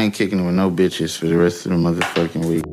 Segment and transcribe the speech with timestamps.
[0.00, 2.64] I ain't kicking with no bitches for the rest of the motherfucking week.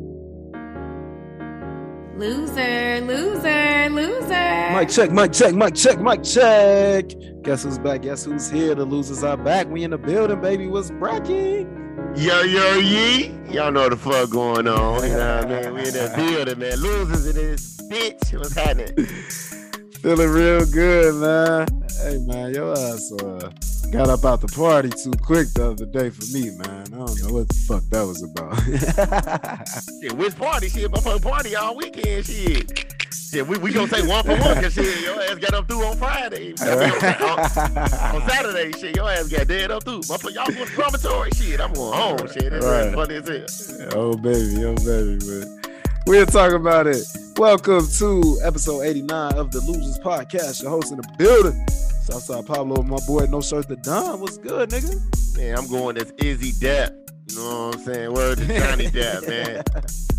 [2.16, 4.70] Loser, loser, loser.
[4.72, 7.04] Mic check, mic check, mic check, mic check.
[7.42, 8.00] Guess who's back?
[8.00, 8.74] Guess who's here?
[8.74, 9.68] The losers are back.
[9.68, 10.68] We in the building, baby.
[10.68, 11.68] What's bracking?
[12.16, 13.26] Yo, yo, yee.
[13.50, 15.02] Y'all know what the fuck going on.
[15.02, 15.74] You know what I mean?
[15.74, 16.80] We in that building, man.
[16.80, 18.38] Losers in this bitch.
[18.38, 19.04] What's happening?
[20.00, 21.87] Feeling real good, man.
[22.00, 23.50] Hey, man, your ass uh,
[23.90, 26.86] got up out the party too quick the other day for me, man.
[26.94, 28.54] I don't know what the fuck that was about.
[30.00, 30.68] Shit, which party?
[30.68, 32.24] Shit, my fucking party all weekend.
[32.24, 32.94] Shit.
[33.12, 35.84] Shit, we, we gonna say one for one because shit, your ass got up through
[35.84, 36.54] on Friday.
[36.62, 37.78] on,
[38.22, 40.00] on Saturday, shit, your ass got dead up through.
[40.08, 42.50] But y'all going to dormitory, shit, I'm going home, shit.
[42.50, 42.94] That's Right.
[42.94, 43.88] funny as hell.
[43.94, 45.62] oh, baby, oh, baby, man.
[46.06, 47.04] We'll talk about it.
[47.36, 50.62] Welcome to episode 89 of the Losers Podcast.
[50.62, 51.66] Your host in the building.
[52.10, 54.18] Southside Pablo, my boy, no shirt the Don.
[54.20, 55.36] What's good, nigga?
[55.36, 56.96] Man, I'm going as Izzy Depp.
[57.28, 58.14] You know what I'm saying?
[58.14, 59.62] Word to Johnny Depp, man.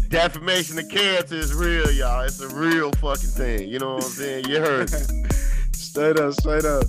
[0.07, 2.21] Defamation of character is real, y'all.
[2.21, 3.69] It's a real fucking thing.
[3.69, 4.45] You know what I'm saying?
[4.47, 4.87] You heard
[5.73, 6.83] straight up, straight up.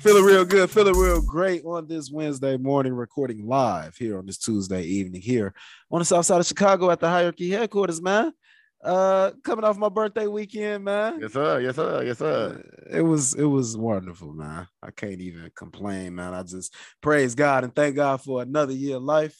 [0.00, 4.38] Feeling real good, feeling real great on this Wednesday morning, recording live here on this
[4.38, 5.54] Tuesday evening here
[5.92, 8.32] on the south side of Chicago at the Hierarchy headquarters, man.
[8.82, 11.18] Uh, coming off my birthday weekend, man.
[11.20, 11.60] Yes, sir.
[11.60, 12.02] Yes, sir.
[12.02, 12.64] Yes, sir.
[12.90, 14.66] It was it was wonderful, man.
[14.82, 16.32] I can't even complain, man.
[16.32, 19.36] I just praise God and thank God for another year of life.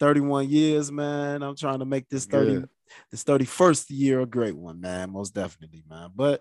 [0.00, 1.42] 31 years, man.
[1.42, 2.68] I'm trying to make this 30 Good.
[3.10, 5.12] this 31st year a great one, man.
[5.12, 6.10] Most definitely, man.
[6.14, 6.40] But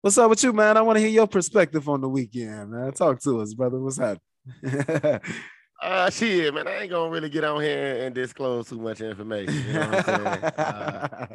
[0.00, 0.76] what's up with you, man?
[0.76, 2.92] I want to hear your perspective on the weekend, man.
[2.92, 3.78] Talk to us, brother.
[3.78, 4.20] What's happening?
[5.82, 6.68] Uh, shit, man.
[6.68, 9.52] I ain't gonna really get on here and disclose too much information.
[9.66, 10.44] You know what I'm saying?
[10.44, 11.26] Uh,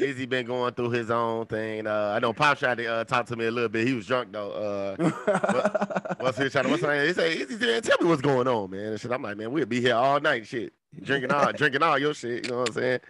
[0.00, 1.88] Izzy been going through his own thing.
[1.88, 3.84] Uh, I know Pop tried to uh, talk to me a little bit.
[3.84, 4.52] He was drunk though.
[4.52, 6.70] Uh, what's he trying to?
[6.70, 7.08] What's saying?
[7.08, 8.92] He say, Izzy, man, tell me what's going on, man.
[8.92, 9.10] And shit.
[9.10, 12.44] I'm like, man, we'll be here all night, shit, drinking all, drinking all your shit.
[12.44, 13.00] You know what I'm saying?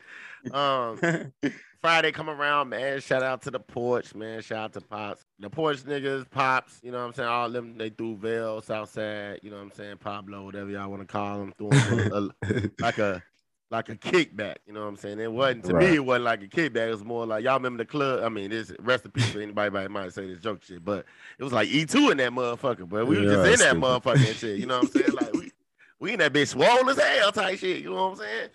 [0.51, 3.01] Um, Friday come around, man.
[3.01, 4.41] Shout out to the porch, man.
[4.41, 5.26] Shout out to Pops.
[5.39, 7.29] The porch niggas, Pops, you know what I'm saying?
[7.29, 9.99] All them, they threw Vale, Southside, you know what I'm saying?
[9.99, 12.31] Pablo, whatever y'all want to call them, threw 'em a-
[12.81, 13.23] like a
[13.71, 15.19] like a kickback, you know what I'm saying?
[15.21, 15.91] It wasn't to Right.
[15.91, 16.87] me, it wasn't like a kickback.
[16.87, 18.23] It was more like y'all remember the club.
[18.25, 21.05] I mean, this rest in peace for anybody that might say this joke shit, but
[21.39, 24.37] it was like E2 in that motherfucker, but we were Yeah, just in that and
[24.39, 25.13] shit, you know what I'm saying?
[25.15, 25.51] Like we
[25.99, 28.49] we in that bitch swole as hell type shit, you know what I'm saying?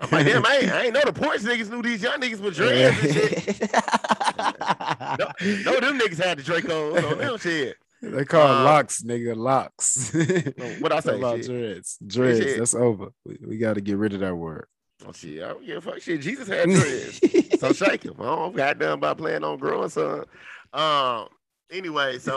[0.00, 2.40] I'm like, damn, I ain't, I ain't know the porch niggas knew these young niggas
[2.40, 3.70] with dreads and shit.
[5.00, 5.16] No,
[5.64, 7.76] no, them niggas had the Dracos on them shit.
[8.02, 10.12] they call Uh, locks, nigga, locks.
[10.80, 11.16] What I say?
[11.18, 11.98] About dreads.
[12.06, 12.40] Dreads.
[12.40, 12.58] Shit.
[12.58, 13.08] That's over.
[13.24, 14.66] We, we got to get rid of that word.
[15.06, 16.00] Oh shit, I don't give a fuck.
[16.00, 17.20] Shit, Jesus had dreads.
[17.60, 18.14] so shake him.
[18.18, 20.24] I don't got done by playing on growing son.
[20.72, 21.28] Um.
[21.70, 22.36] Anyway, so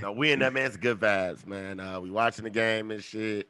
[0.00, 1.80] no, we in that man's good vibes, man.
[1.80, 3.48] Uh, we watching the game and shit.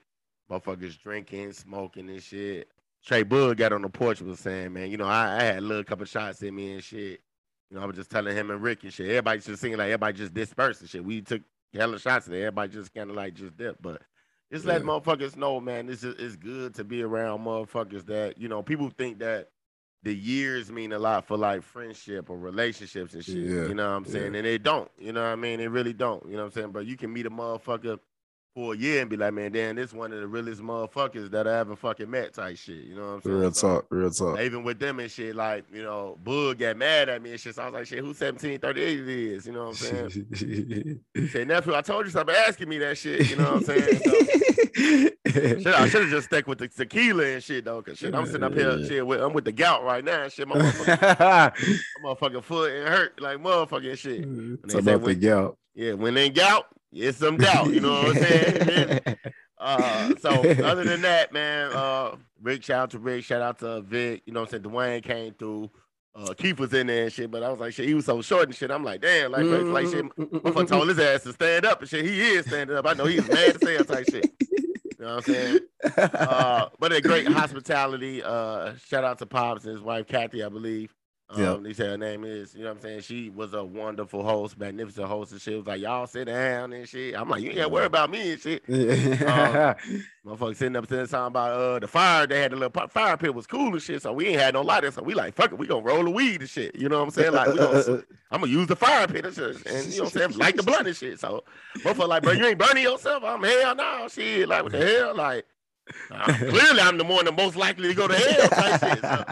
[0.50, 2.68] Motherfuckers drinking, smoking and shit.
[3.04, 5.60] Trey Bug got on the porch was saying, man, you know, I, I had a
[5.60, 7.20] little couple shots in me and shit.
[7.70, 9.08] You know, I was just telling him and Rick and shit.
[9.08, 11.04] Everybody just singing like everybody just dispersed and shit.
[11.04, 11.42] We took
[11.72, 13.82] hella shots and everybody just kind of like just dipped.
[13.82, 14.02] But
[14.52, 14.86] just let Yeah.
[14.88, 18.90] motherfuckers know, man, this is it's good to be around motherfuckers that, you know, people
[18.90, 19.50] think that
[20.02, 23.36] the years mean a lot for like friendship or relationships and shit.
[23.36, 24.32] Yeah, You know what I'm saying?
[24.34, 24.38] yeah.
[24.38, 24.90] And they don't.
[24.98, 25.58] You know what I mean?
[25.58, 26.22] They really don't.
[26.26, 26.72] You know what I'm saying?
[26.72, 27.98] But you can meet a motherfucker
[28.54, 31.48] for a year and be like, man, damn, this one of the realest motherfuckers that
[31.48, 32.84] I ever fucking met type shit.
[32.84, 33.36] You know what I'm saying?
[33.36, 33.86] Real So, talk.
[33.90, 34.38] Real talk.
[34.38, 37.56] even with them and shit, like, you know, Bug got mad at me and shit.
[37.56, 39.46] So I was like, shit, who 1738 it is?
[39.46, 41.00] You know what I'm saying?
[41.30, 43.28] Said, nephew, I told you stop asking me that shit.
[43.28, 44.00] You know what I'm saying?
[44.04, 44.12] So,
[45.26, 48.26] shit, I should have just stuck with the tequila and shit though, cause shit, I'm
[48.26, 50.28] sitting up here, shit, with, I'm with the gout right now.
[50.28, 51.52] Shit, my motherfucking,
[52.04, 54.22] my motherfucking foot and hurt like motherfucking shit.
[54.22, 55.58] Mm, talk say about the gout.
[55.74, 57.72] Yeah, when they gout, it's some doubt.
[57.72, 59.00] You know what I'm saying?
[59.56, 60.28] Uh, so
[60.62, 64.22] other than that, man, uh, Rick, shout out to Rick, shout out to Vic.
[64.26, 64.74] You know what I'm saying?
[64.74, 65.70] Dwayne came through.
[66.14, 68.20] Uh, Keith was in there and shit, but I was like, shit, he was so
[68.20, 68.70] short and shit.
[68.70, 70.04] I'm like, damn, like, like, like shit.
[70.16, 72.04] Motherfucker told his ass to stand up and shit.
[72.04, 72.86] He is standing up.
[72.86, 74.30] I know he's mad to say that type shit.
[74.40, 75.58] You know what I'm saying?
[75.96, 78.22] Uh, but a great hospitality.
[78.22, 80.94] Uh, shout out to Pops and his wife Kathy, I believe.
[81.30, 81.62] Um, Yep.
[81.62, 82.54] They say her name is.
[82.54, 83.00] You know what I'm saying?
[83.00, 86.86] She was a wonderful host, magnificent host and she Was like, y'all sit down and
[86.88, 87.14] shit.
[87.16, 88.62] I'm like, you ain't gotta worry about me and shit.
[88.68, 89.74] Yeah.
[90.26, 92.26] Motherfucker sitting up saying something about uh the fire.
[92.26, 94.02] They had the little fire pit was cool and shit.
[94.02, 94.90] So we ain't had no lighter.
[94.90, 96.74] So we like, fuck it, we gonna roll the weed and shit.
[96.76, 97.32] You know what I'm saying?
[97.32, 99.66] Like we gonna I'm gonna use the fire pit and shit.
[99.66, 100.38] And you know what I'm saying?
[100.38, 101.20] Like the blunt and shit.
[101.20, 101.44] So
[101.78, 103.22] motherfucker like, bro, you ain't burning yourself.
[103.24, 104.48] I'm hell no, shit.
[104.48, 105.14] Like what the hell?
[105.14, 105.46] Like
[106.10, 108.48] Uh, clearly, I'm the one the most likely to go to hell.
[108.48, 109.00] Type shit.
[109.00, 109.24] So,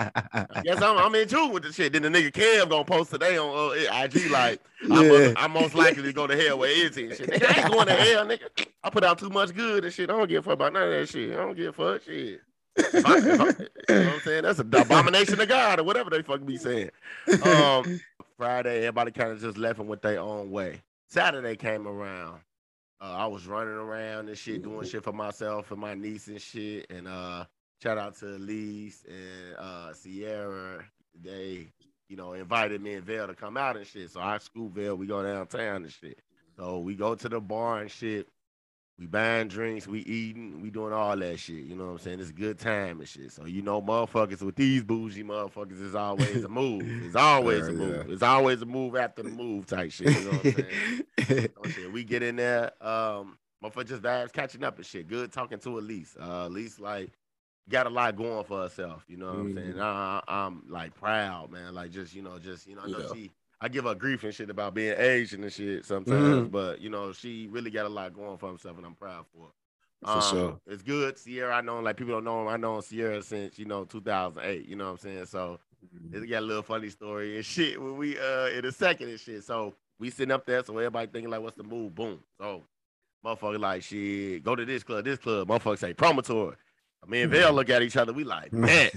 [0.55, 1.93] I guess I'm, I'm in tune with the shit.
[1.95, 4.61] Then the nigga Cam gonna post today on uh, IG like
[4.91, 5.33] I'm, Yeah.
[5.37, 6.59] I'm most likely to go to hell.
[6.59, 7.05] Where is he?
[7.07, 7.31] And shit.
[7.31, 8.67] Nigga, I ain't going to hell, nigga.
[8.85, 10.11] I put out too much good and shit.
[10.11, 11.33] I don't give a fuck about none of that shit.
[11.33, 12.41] I don't give a fuck shit.
[12.77, 13.45] If I- if I-
[13.95, 14.43] you know what I'm saying?
[14.43, 16.91] That's an abomination of God or whatever they fucking be saying.
[17.45, 18.01] Um,
[18.37, 20.83] Friday, everybody kind of just left and went their own way.
[21.07, 22.41] Saturday came around.
[23.03, 26.41] Uh, I was running around and shit, doing shit for myself and my niece and
[26.41, 26.87] shit.
[26.89, 27.47] And uh,
[27.83, 30.85] shout out to Elise and uh, Sierra.
[31.21, 31.67] They,
[32.09, 34.11] you know, invited me and Vel to come out and shit.
[34.11, 36.21] So I school Vel, we go downtown and shit.
[36.57, 38.29] So we go to the bar and shit.
[38.99, 41.65] We buying drinks, we eating, we doing all that shit.
[41.65, 42.21] You know what I'm saying?
[42.21, 43.33] It's a good time and shit.
[43.33, 46.83] So you know, motherfuckers with these bougie motherfuckers is always a move.
[47.07, 48.05] It's always a move.
[48.07, 48.13] yeah.
[48.13, 50.09] It's always a move after the move type shit.
[50.15, 51.49] You know what I'm saying?
[51.65, 51.91] Oh, shit.
[51.93, 55.09] We get in there, um, motherfucker just vibes catching up and shit.
[55.09, 56.17] Good talking to Elise.
[56.21, 57.11] Uh, Elise like
[57.69, 59.05] got a lot going for herself.
[59.09, 59.81] You know what I'm saying?
[59.81, 61.75] I, I'm like proud, man.
[61.75, 63.07] Like just you know, just you know, I know Yeah.
[63.15, 63.31] she.
[63.65, 66.51] I give her grief and shit about being Asian and shit sometimes, Mhm.
[66.51, 69.45] but you know, she really got a lot going for herself, and I'm proud for
[69.47, 69.53] her.
[70.05, 70.61] For Um, sure.
[70.67, 71.17] It's good.
[71.17, 72.49] Sierra, I know like people don't know him.
[72.49, 74.67] I know Sierra since, you know, 2008.
[74.67, 75.27] You know what I'm saying?
[75.27, 75.61] So
[76.13, 79.21] it's got a little funny story and shit when we uh in a second and
[79.21, 79.45] shit.
[79.45, 81.95] So we sitting up there, so everybody thinking like, what's the move?
[81.95, 82.19] Boom.
[82.41, 82.65] So
[83.25, 85.47] motherfucker like shit, go to this club, this club.
[85.47, 86.57] Motherfucker say promotor.
[87.07, 88.13] Me and Vel look at each other.
[88.13, 88.91] We like, man,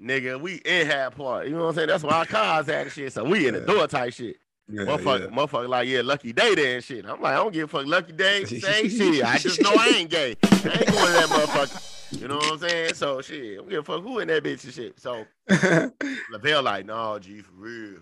[0.00, 1.46] nigga, we in half part.
[1.46, 1.88] You know what I'm saying?
[1.88, 3.12] That's why our cars and shit.
[3.12, 4.36] So we in the door type shit.
[4.66, 7.04] Yeah, motherfucker, motherfucker, like, yeah, Lucky Daye there and shit.
[7.04, 9.22] I'm like, I don't give a fuck, Lucky Daye, same shit.
[9.22, 10.36] I just know I ain't gay.
[10.42, 12.20] I ain't going to that motherfucker.
[12.20, 12.94] You know what I'm saying?
[12.94, 14.98] So shit, I don't give a fuck who in that bitch and shit.
[15.00, 15.88] So yeah.
[16.30, 17.98] Lavelle like, nah, G, for real.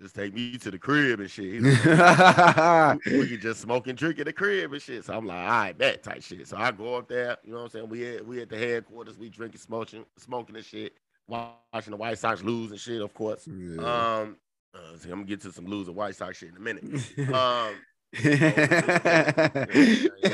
[0.00, 1.62] Just take me to the crib and shit.
[1.62, 5.04] Like, we can just smoke and drink at the crib and shit.
[5.04, 6.48] So I'm like, all right, bet type shit.
[6.48, 7.88] So I go up there, you know what I'm saying?
[7.90, 10.94] We at we at the headquarters, we drinking, smoking, smoking and shit,
[11.28, 13.46] watching the White Sox lose and shit, of course.
[13.46, 13.76] Yeah.
[13.82, 14.36] Um,
[14.74, 16.84] uh, so I'm gonna get to some loser White Sox shit in a minute.
[17.34, 17.74] Um,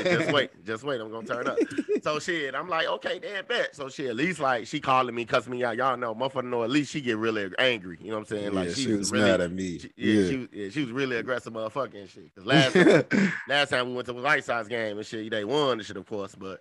[0.09, 0.99] just wait, just wait.
[0.99, 1.57] I'm gonna turn up.
[2.01, 3.75] So shit, I'm like, okay, damn bet.
[3.75, 5.77] So shit, at least like she calling me, cussing me out.
[5.77, 6.63] Y'all know, motherfucker know.
[6.63, 7.99] At least she get really angry.
[8.01, 8.53] You know what I'm saying?
[8.53, 9.77] Like yeah, she, she was really, mad at me.
[9.77, 12.33] she- yeah, She, was- yeah, she was really aggressive, motherfucking and shit.
[12.35, 13.03] Cause last time,
[13.47, 15.97] last time we went to the White Sox game and shit, they won and shit,
[15.97, 16.59] of course, but.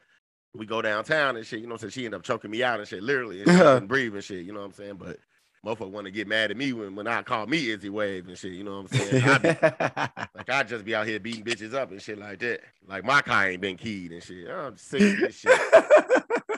[0.55, 2.01] We go downtown and shit, you know what I'm saying?
[2.01, 4.61] She ended up choking me out and shit, literally, and she and shit, you know
[4.61, 4.95] what I'm saying?
[4.95, 5.19] But
[5.65, 8.39] motherfucker want to get mad at me when, when I call me Izzy Wave and
[8.39, 9.25] shit, you know what I'm saying?
[9.25, 9.49] I be-
[10.37, 12.61] like I just be out here beating bitches up and shit like that.
[12.87, 14.49] Like my car ain't been keyed and shit.
[14.49, 15.61] I'm sick of this shit.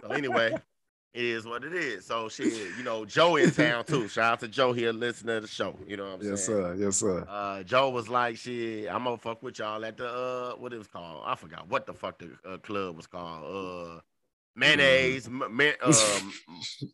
[0.02, 0.54] So anyway,
[1.14, 2.06] it is what it is.
[2.06, 4.08] So shit, you know, Joe in town too.
[4.08, 5.76] Shout out to Joe here, listening to the show.
[5.86, 6.58] You know what I'm yes, saying?
[6.58, 7.16] Yes, sir.
[7.16, 7.26] Yes, sir.
[7.28, 10.78] Uh, Joe was like, "Shit, I'm gonna fuck with y'all at the uh, what it
[10.78, 11.22] was called?
[11.26, 13.44] I forgot what the fuck the uh, club was called.
[13.44, 14.00] Uh,
[14.56, 16.32] mayonnaise, m- ma- um,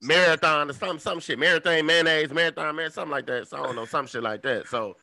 [0.02, 1.38] marathon or some some shit.
[1.38, 3.48] Marathon, mayonnaise, marathon, man, something like that.
[3.48, 4.68] So I don't know, some shit like that.
[4.68, 4.94] So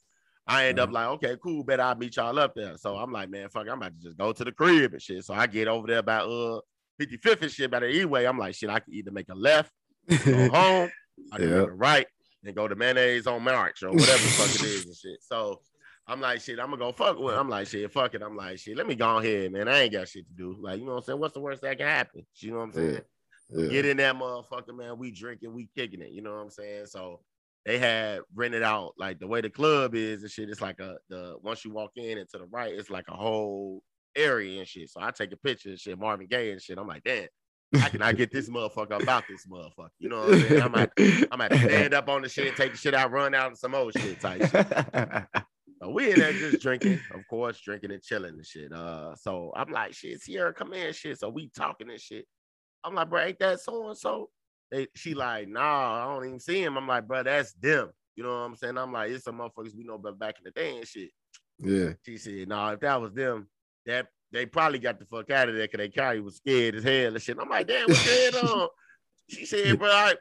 [0.47, 2.77] I end up like, okay, cool, bet I'll meet y'all up there.
[2.77, 5.23] So I'm like, man, fuck, I'm about to just go to the crib and shit.
[5.23, 6.59] So I get over there by uh
[7.01, 8.25] 55th and shit by the E-way.
[8.25, 9.71] I'm like, shit, I can either make a left,
[10.07, 10.89] go home,
[11.31, 11.57] I can Yep.
[11.59, 12.07] make a right,
[12.43, 15.23] and go to mayonnaise on March or whatever the fuck it is and shit.
[15.23, 15.61] So
[16.07, 17.35] I'm like, shit, I'm gonna go fuck with.
[17.35, 18.21] I'm like, shit, fuck it.
[18.21, 19.67] I'm like, shit, let me go ahead, man.
[19.67, 20.57] I ain't got shit to do.
[20.59, 21.19] Like, you know what I'm saying?
[21.19, 22.25] What's the worst that can happen?
[22.37, 23.01] You know what I'm saying?
[23.49, 23.67] Yeah.
[23.67, 24.97] Get in that motherfucker, man.
[24.97, 26.11] We drinking, we kicking it.
[26.11, 26.85] You know what I'm saying?
[26.87, 27.19] So
[27.65, 30.49] they had rented out like the way the club is and shit.
[30.49, 33.15] It's like a the once you walk in and to the right, it's like a
[33.15, 33.83] whole
[34.15, 34.89] area and shit.
[34.89, 36.77] So I take a picture and shit, Marvin Gaye and shit.
[36.77, 37.27] I'm like, damn,
[38.01, 39.89] I get this motherfucker about this motherfucker?
[39.99, 40.61] You know what I'm saying?
[40.61, 40.91] I'm like,
[41.31, 43.75] I'm at stand up on the shit, take the shit out, run out, and some
[43.75, 45.25] old shit type shit.
[45.87, 48.71] We in there just drinking, of course, drinking and chilling and shit.
[48.71, 51.19] Uh, so I'm like, shit, Sierra, come in, shit.
[51.19, 52.25] So we talking and shit.
[52.83, 54.29] I'm like, bro, ain't that so and so?
[54.69, 56.77] They, she like, nah, I don't even see him.
[56.77, 57.89] I'm like, bro, that's them.
[58.15, 58.77] You know what I'm saying?
[58.77, 61.09] I'm like, it's some motherfuckers we know about back in the day and shit.
[61.59, 61.93] yeah.
[62.05, 63.47] She said, nah, if that was them,
[63.85, 66.83] that they probably got the fuck out of there because they probably was scared as
[66.83, 67.37] hell and shit.
[67.39, 68.67] I'm like, damn, what's going on?
[69.27, 70.15] She said, bro, I,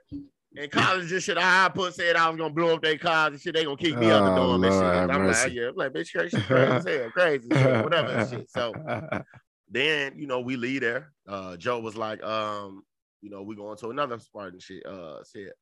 [0.57, 3.41] in college and shit, I put said I was gonna blow up their cars and
[3.41, 3.55] shit.
[3.55, 5.15] They gonna kick me out the Oh, door and shit.
[5.17, 5.43] I'm mercy.
[5.45, 8.51] like, yeah, I'm like, bitch, crazy, crazy as hell, crazy, whatever and shit.
[8.51, 8.73] So
[9.71, 11.13] then, you know, we leave there.
[11.29, 12.83] Uh, Joe was like, um,
[13.23, 14.85] you know, we going to another spot and shit.
[14.85, 15.53] Uh, shit,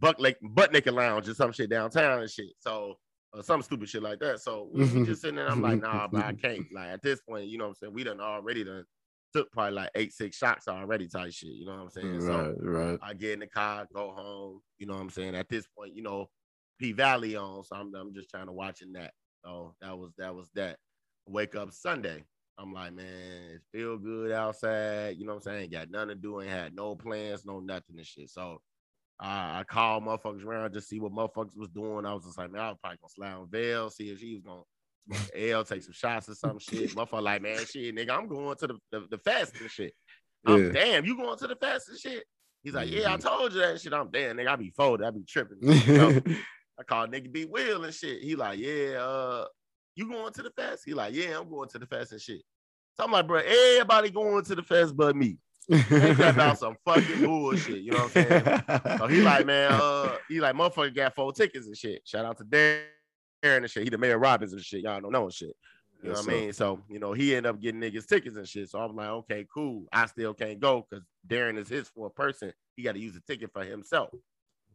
[0.00, 2.52] Buck Lake, Butt Naked Lounge or some shit downtown and shit.
[2.58, 2.94] So,
[3.36, 4.40] uh, some stupid shit like that.
[4.40, 5.48] So we, we just sitting there.
[5.50, 6.64] I'm like, nah, but I can't.
[6.72, 7.92] Like at this point, you know what I'm saying?
[7.94, 8.84] We done already done
[9.32, 11.50] took probably like eight, six shots already type shit.
[11.50, 12.20] You know what I'm saying?
[12.20, 12.98] So right, right.
[13.02, 14.60] I get in the car, go home.
[14.78, 15.34] You know what I'm saying?
[15.34, 16.28] At this point, you know,
[16.78, 19.12] P Valley on, so I'm, I'm just trying to watching that.
[19.44, 20.76] So that was that was that.
[21.26, 22.24] Wake up Sunday.
[22.58, 23.06] I'm like, man,
[23.54, 25.16] it feel good outside.
[25.16, 25.70] You know what I'm saying?
[25.70, 28.28] Got nothing to do, ain't had no plans, no nothing and shit.
[28.28, 28.60] So
[29.20, 32.04] I, I called motherfuckers around just see what motherfuckers was doing.
[32.04, 34.34] I was just like, man, I was probably gonna slide on Veil, see if she
[34.34, 34.62] was gonna
[35.34, 36.90] L, take some shots or some shit.
[36.94, 39.92] Motherfucker, like, man, shit, nigga, I'm going to the, the, the fast and shit.
[40.46, 40.72] I'm Yeah.
[40.72, 42.24] damn, you going to the fast and shit?
[42.62, 43.20] He's like, yeah, I Mhm.
[43.22, 43.92] told you that shit.
[43.92, 45.58] I'm damn, nigga, I be folded, I be tripping.
[46.78, 48.22] I called nigga B Will and shit.
[48.22, 49.46] He like, yeah, uh,
[49.94, 50.82] you going to the fest?
[50.86, 52.42] He like, yeah, I'm going to the fest and shit.
[52.96, 55.38] So I'm like, bro, everybody going to the fest but me.
[55.70, 57.82] Ain't that about some fucking bullshit?
[57.82, 58.62] You know what I'm saying?
[58.98, 62.02] So he like, man, uh, he like, motherfucker got four tickets and shit.
[62.04, 62.84] Shout out to Darren
[63.42, 63.84] and shit.
[63.84, 64.82] He the mayor Robbins and shit.
[64.82, 65.54] Y'all don't know and shit.
[66.02, 66.32] You know what I sir.
[66.32, 66.52] mean?
[66.52, 68.68] So, you know, he ended up getting niggas tickets and shit.
[68.70, 69.84] So I'm like, okay, cool.
[69.92, 72.52] I still can't go because Darren is his for a person.
[72.76, 74.10] He got to use a ticket for himself.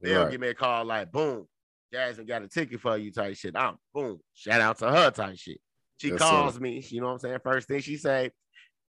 [0.02, 0.32] They'll Right.
[0.32, 1.48] give me a call like, boom,
[1.92, 3.56] Jasmine got a ticket for you type shit.
[3.58, 5.60] I'm boom, shout out to her type shit.
[5.98, 7.40] She Yes, calls me, you know what I'm saying?
[7.44, 8.32] First thing she say,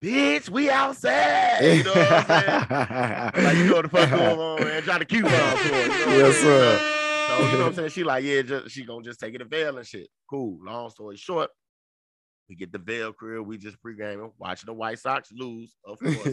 [0.03, 1.59] bitch, we outside.
[1.77, 3.31] You know what I'm saying?
[3.45, 4.81] Like, you know what the fuck going on, man.
[4.83, 5.93] Try to cue her for it.
[5.93, 6.81] You know Yes, sir.
[7.27, 7.89] So, you know what I'm saying?
[7.89, 10.07] She like, yeah, just she gonna just take it to Vail and shit.
[10.29, 10.59] Cool.
[10.63, 11.49] Long story short,
[12.49, 13.45] we get the Vail crib.
[13.45, 16.27] We just pre-gaming, watching the White Sox lose, of course.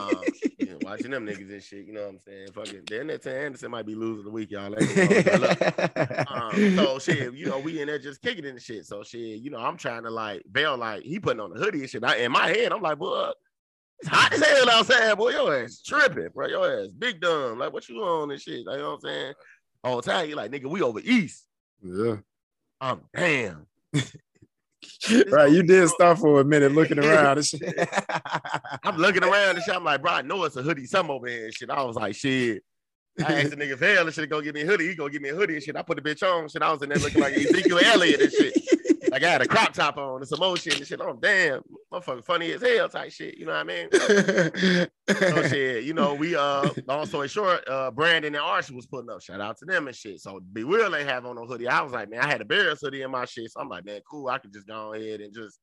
[0.00, 0.22] um,
[0.72, 1.86] know, watching them niggas and shit.
[1.86, 2.48] You know what I'm saying?
[2.52, 4.70] Fucking, then that Anderson might be losing the week, y'all.
[4.70, 5.38] Let me know.
[5.38, 8.86] Look, um, so shit, you know, we in there just kicking it and shit.
[8.86, 11.80] So shit, you know, I'm trying to like Vail, like he putting on the hoodie
[11.80, 12.04] and shit.
[12.04, 13.30] I, in my head, I'm like, boy,
[14.00, 15.30] it's hot as hell outside, boy.
[15.30, 16.48] Your ass tripping, bro.
[16.48, 17.58] Your ass big dumb.
[17.58, 18.66] Like, what you on and shit?
[18.66, 19.34] Like, you know what I'm saying?
[19.84, 21.44] All the time, you like, nigga, we over east.
[21.82, 22.16] yeah.
[22.80, 23.66] I'm damn.
[25.30, 27.62] Right, you did stop for a minute looking around and shit.
[28.84, 29.74] I'm looking around and shit.
[29.74, 31.70] I'm like, bro, I know it's a hoodie, some over here and shit.
[31.70, 32.62] I was like, shit.
[33.24, 34.88] I asked the nigga Vail and shit go get me a hoodie.
[34.88, 35.76] He go get me a hoodie and shit.
[35.76, 36.48] I put the bitch on.
[36.48, 38.54] Shit, I was in there looking like Ezekiel Elliott and shit.
[39.12, 40.98] Like I had a crop top on and some more shit and shit.
[41.02, 41.60] Oh damn,
[41.92, 43.36] motherfucker, funny as hell type shit.
[43.36, 43.88] You know what I mean?
[43.92, 49.10] So shit, you know, we uh long story short, uh Brandon and Archie was putting
[49.10, 49.20] up.
[49.20, 50.20] Shout out to them and shit.
[50.20, 51.68] So Be Real ain't have on no hoodie.
[51.68, 53.52] I was like, man, I had a Bears hoodie in my shit.
[53.52, 54.28] So I'm like, man, cool.
[54.28, 55.58] I could just go ahead and just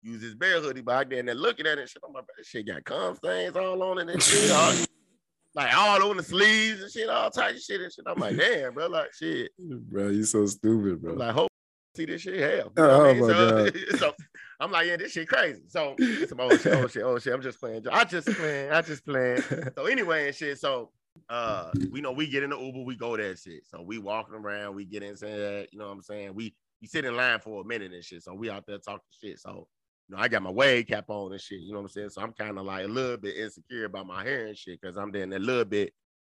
[0.00, 2.02] use this bear hoodie back there and then looking at it and shit.
[2.06, 4.50] I'm like, this shit got cum stains all on it and shit.
[4.50, 4.72] all-
[5.54, 8.06] like all on the sleeves and shit, all type of shit and shit.
[8.08, 9.50] I'm like, damn, bro, like shit.
[9.58, 11.12] bro, you so stupid, bro.
[11.14, 11.50] Like, hope
[11.94, 12.72] see this shit hell.
[12.76, 13.20] Oh, I mean?
[13.20, 14.14] my so, so
[14.60, 15.62] I'm like, yeah, this shit crazy.
[15.68, 15.96] So
[16.28, 17.32] some old shit, old shit, old shit.
[17.32, 17.86] I'm just playing.
[17.90, 18.70] I just playing.
[18.70, 19.42] I just playing.
[19.76, 20.58] So anyway and shit.
[20.58, 20.90] So
[21.28, 23.64] uh we know we get in the Uber, we go there shit.
[23.66, 26.34] So we walking around, we get in that, you know what I'm saying?
[26.34, 28.22] We we sit in line for a minute and shit.
[28.22, 29.38] So we out there talking shit.
[29.38, 29.68] So
[30.08, 32.10] you know, I got my wave cap on and shit, you know what I'm saying?
[32.10, 34.96] So I'm kind of like a little bit insecure about my hair and shit, because
[34.96, 35.94] I'm then a little bit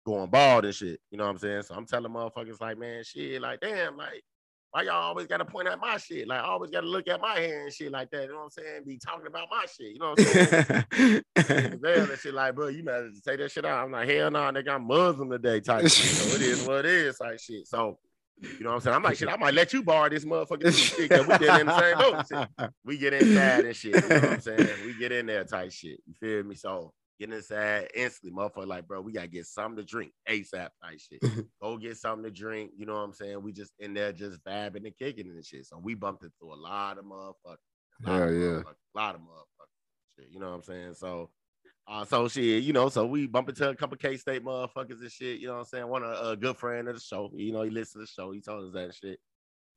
[0.05, 1.00] going bald and shit.
[1.09, 1.63] You know what I'm saying?
[1.63, 4.24] So I'm telling motherfuckers like, man, shit, like, damn, like,
[4.75, 6.27] why y'all always gotta point at my shit?
[6.27, 8.24] Like, I always gotta look at my hair and shit like that.
[8.24, 8.82] You know what I'm saying?
[8.86, 9.94] Be talking about my shit.
[9.94, 11.79] You know what I'm saying?
[11.82, 13.86] There and shit like, bro, you better take that shit out.
[13.86, 15.91] I'm like, hell no, nigga, I'm Muslim today, type shit.
[15.91, 17.65] So it is what it is, type shit.
[17.70, 17.98] So,
[18.41, 18.96] you know what I'm saying?
[18.98, 21.67] I'm like, shit, I might let you borrow this motherfucking shit because we get in
[21.67, 22.27] the same boat.
[22.27, 22.70] shit.
[22.84, 23.96] We get inside and shit.
[23.96, 24.70] You know what I'm saying?
[24.86, 26.01] We get in there type shit.
[26.05, 26.55] You feel me?
[26.55, 28.67] So get inside instantly, motherfucker.
[28.67, 31.22] Like, bro, we gotta get something to drink ASAP type shit.
[31.62, 32.72] Go get something to drink.
[32.75, 33.41] You know what I'm saying?
[33.41, 35.65] We just in there just vibing and kicking and shit.
[35.65, 37.57] So we bumped into a lot of motherfuckers.
[38.05, 38.62] Hell yeah.
[38.62, 40.17] A lot of motherfuckers.
[40.19, 40.93] Shit, you know what I'm saying?
[40.95, 41.29] So
[41.88, 45.12] uh, so shit, you know, so we bump into a couple K State motherfuckers and
[45.12, 45.39] shit.
[45.39, 45.88] You know what I'm saying?
[45.88, 47.29] One of a good friend of the show.
[47.36, 48.31] You know, he listens to the show.
[48.31, 49.19] He told us that shit.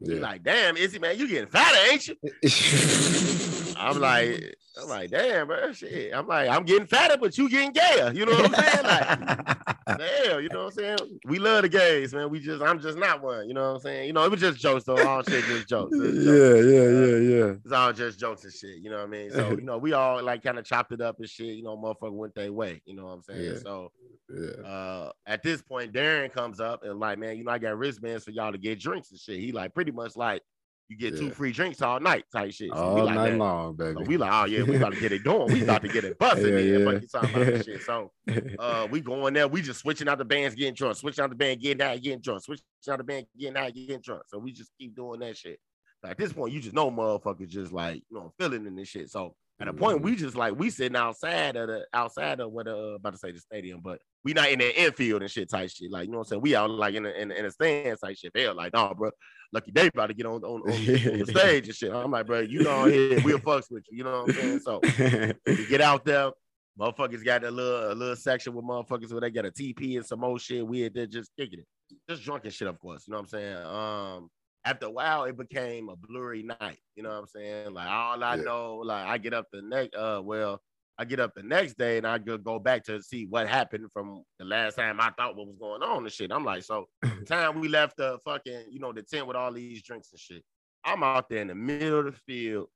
[0.00, 0.21] He Yeah.
[0.21, 2.16] like, damn, Izzy, man, you getting fatter, ain't you?
[3.78, 6.14] I'm like, I'm like, damn, bro, shit.
[6.14, 8.12] I'm like, I'm getting fatter, but you getting gayer.
[8.12, 8.85] You know what I'm saying?
[8.85, 10.99] Like, damn, you know what I'm saying?
[11.25, 12.30] We love the gays, man.
[12.30, 13.49] We just, I'm just not one.
[13.49, 14.06] You know what I'm saying?
[14.06, 14.97] You know, it was just jokes though.
[14.99, 15.97] All shit, just jokes.
[15.97, 16.66] Was yeah, jokes.
[16.66, 17.16] yeah, yeah,
[17.47, 17.54] yeah.
[17.64, 18.78] It's all just jokes and shit.
[18.82, 19.30] You know what I mean?
[19.30, 21.56] So, you know, we all like kind of chopped it up and shit.
[21.56, 22.80] You know, motherfucker went their way.
[22.85, 23.42] You know what I'm saying?
[23.44, 23.58] Yeah.
[23.58, 23.90] So,
[24.32, 24.62] Yeah.
[24.68, 28.25] uh, at this point, Darren comes up and like, man, you know, I got wristbands
[28.25, 29.40] for y'all to get drinks and shit.
[29.40, 30.42] He like pretty much like,
[30.88, 32.71] you get two free drinks all night type shit.
[32.71, 34.04] So All we like, night man, long, so baby.
[34.07, 35.52] we like, oh yeah, we about to get it going.
[35.52, 36.78] We about to get it busting Yeah, yeah.
[36.78, 37.83] You talking about this shit.
[37.83, 38.11] So
[38.59, 41.37] uh we going there, we just switching out the bands, getting drunk, switching out the
[41.37, 44.23] band, getting out, getting drunk, switching out the band, getting out, getting drunk.
[44.28, 45.61] So we just keep doing that shit.
[46.02, 48.88] So at this point, you just know motherfuckers just like you know feeling in this
[48.88, 49.11] shit.
[49.11, 52.69] So at a point, we just like we sitting outside of the outside of what
[52.69, 55.69] uh about to say the stadium, but we not in the infield and shit type
[55.71, 55.91] shit.
[55.91, 56.43] Like you know what I'm saying?
[56.43, 58.33] We out like in the in the, in the stands type shit.
[58.33, 59.11] They're like, nah, bro,
[59.53, 61.93] Lucky Daye about to get on on, on, on the stage and shit.
[61.93, 63.99] I'm like, bro, you know ahead, we'll fucks with you.
[63.99, 64.61] You know what I'm saying?
[64.61, 64.81] So
[65.47, 66.31] we get out there.
[66.79, 70.07] Motherfuckers got a little a little section with motherfuckers where they got a TP and
[70.07, 70.65] some more shit.
[70.65, 71.67] We had there just kicking it.
[72.09, 73.09] Just drunk and shit, of course.
[73.09, 73.57] You know what I'm saying?
[73.57, 74.31] Um,
[74.65, 76.79] after a while, it became a blurry night.
[76.97, 77.73] You know what I'm saying?
[77.73, 78.43] Like all I Yeah.
[78.43, 80.61] know, like I get up the next, uh, well,
[80.99, 83.87] I get up the next day and I go go back to see what happened
[83.93, 86.33] from the last time I thought what was going on and shit.
[86.33, 86.87] I'm like, so
[87.27, 90.43] time we left the fucking, you know, the tent with all these drinks and shit.
[90.85, 92.69] I'm out there in the middle of the field,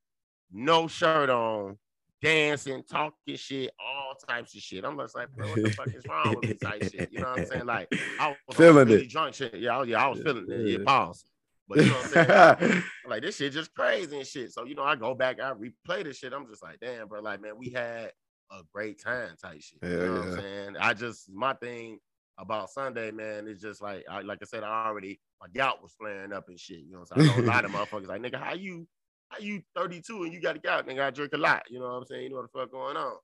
[0.53, 1.79] no shirt on,
[2.21, 4.85] dancing, talking shit, all types of shit.
[4.85, 6.55] I'm just like, bro, what the fuck is wrong with me?
[6.55, 7.09] Type shit.
[7.11, 7.67] You know what I'm saying?
[7.67, 9.11] Like, I was Feeling really it.
[9.11, 9.55] drunk shit.
[9.57, 10.61] Yeah, I was, yeah, I was feeling it.
[10.81, 10.85] Yeah.
[10.87, 11.25] pause.
[11.73, 12.83] But you know what I'm saying?
[13.09, 14.53] like this shit just crazy and shit.
[14.53, 16.33] So you know, I go back, I replay this shit.
[16.33, 17.21] I'm just like, damn, bro.
[17.23, 18.13] Like, man, we had
[18.51, 19.79] a great time type shit.
[19.83, 20.29] you Hell know what.
[20.29, 20.77] I'm saying?
[20.79, 21.99] I just my thing
[22.39, 25.95] about Sunday, man, is just like I like I said, I already my gout was
[25.95, 26.81] flaring up and shit.
[26.81, 27.31] You know, so I'm saying?
[27.39, 28.87] I know a lot of motherfuckers like, nigga, how you
[29.31, 31.01] how you 32 and you got a gout, nigga?
[31.03, 31.63] I drink a lot.
[31.71, 32.25] You know what I'm saying?
[32.25, 33.17] You know what the fuck going on.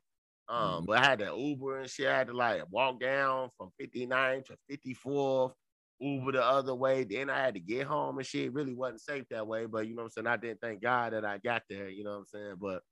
[0.48, 0.86] Um, Mhm.
[0.86, 2.06] but I had to Uber and shit.
[2.06, 5.52] I had to like walk down from 59 to 54th,
[6.00, 7.04] Uber the other way.
[7.04, 8.52] Then I had to get home and shit.
[8.52, 9.66] Really wasn't safe that way.
[9.66, 10.26] But you know what I'm saying?
[10.28, 11.88] I didn't thank God that I got there.
[11.88, 12.54] You know what I'm saying?
[12.60, 12.82] But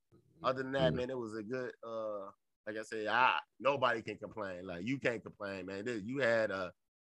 [0.42, 0.96] other than that, Mhm.
[0.96, 2.30] man, it was a good uh
[2.66, 4.66] like I said, I nobody can complain.
[4.66, 5.84] Like you can't complain, man.
[5.84, 6.72] This, you had a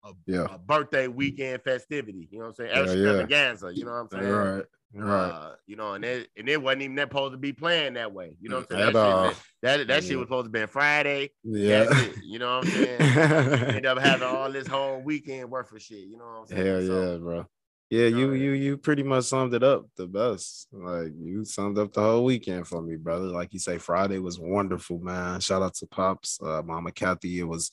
[0.05, 0.47] a, Yeah.
[0.55, 2.71] a birthday weekend festivity, you know what I'm saying?
[2.71, 2.83] Yeah, yeah.
[2.85, 4.31] Extravaganza, you know what I'm saying?
[4.33, 4.65] right.
[4.95, 5.29] Right.
[5.29, 8.13] Uh, you know, and it and it wasn't even that supposed to be playing that
[8.13, 8.37] way.
[8.41, 8.89] You know what I'm saying?
[8.89, 9.29] At that, all.
[9.29, 11.31] shit, that, that, that shit was supposed to be Friday.
[11.45, 11.85] yeah.
[12.25, 13.01] You know what I'm saying?
[13.77, 16.07] End up having all this whole weekend worth of shit.
[16.09, 16.67] You know what I'm saying?
[16.67, 17.47] Hell So, yeah, bro.
[17.91, 20.69] Yeah, you know, you you pretty much summed it up the best.
[20.73, 23.27] Like you summed up the whole weekend for me, brother.
[23.27, 25.41] Like you say, Friday was wonderful, man.
[25.41, 27.39] Shout out to Pops, uh, Mama Kathy.
[27.39, 27.71] It was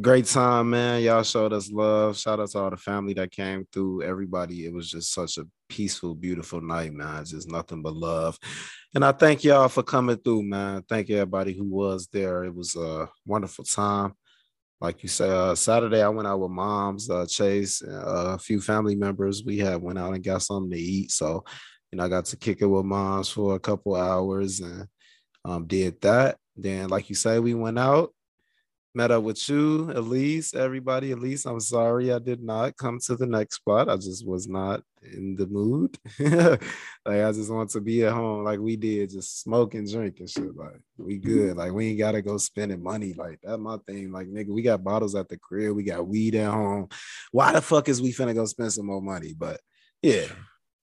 [0.00, 1.02] great time, man.
[1.02, 2.16] Y'all showed us love.
[2.16, 4.02] Shout out to all the family that came through.
[4.02, 4.66] Everybody.
[4.66, 7.24] It was just such a peaceful, beautiful night, man.
[7.24, 8.38] Just nothing but love.
[8.94, 10.82] And I thank y'all for coming through, man.
[10.88, 12.44] Thank everybody who was there.
[12.44, 14.14] It was a wonderful time
[14.80, 18.60] like you said, uh, Saturday I went out with moms, uh, Chase, uh, a few
[18.60, 19.42] family members.
[19.44, 21.10] We had went out and got something to eat.
[21.10, 21.44] So,
[21.90, 24.86] you know, I got to kick it with moms for a couple hours and
[25.44, 26.36] um, did that.
[26.56, 28.12] Then, like you say, we went out,
[28.96, 31.12] met up with you, Elise, everybody.
[31.12, 33.90] Elise, I'm sorry I did not come to the next spot.
[33.90, 35.98] I just was not in the mood.
[36.18, 40.20] like I just want to be at home, like we did, just smoke and drink
[40.20, 40.56] and shit.
[40.56, 41.28] Like we mm-hmm.
[41.28, 41.56] good.
[41.58, 43.12] Like we ain't gotta go spending money.
[43.12, 44.12] Like that my thing.
[44.12, 46.88] Like nigga, we got bottles at the crib, we got weed at home.
[47.32, 49.34] Why the fuck is we finna go spend some more money?
[49.36, 49.60] But
[50.00, 50.24] yeah.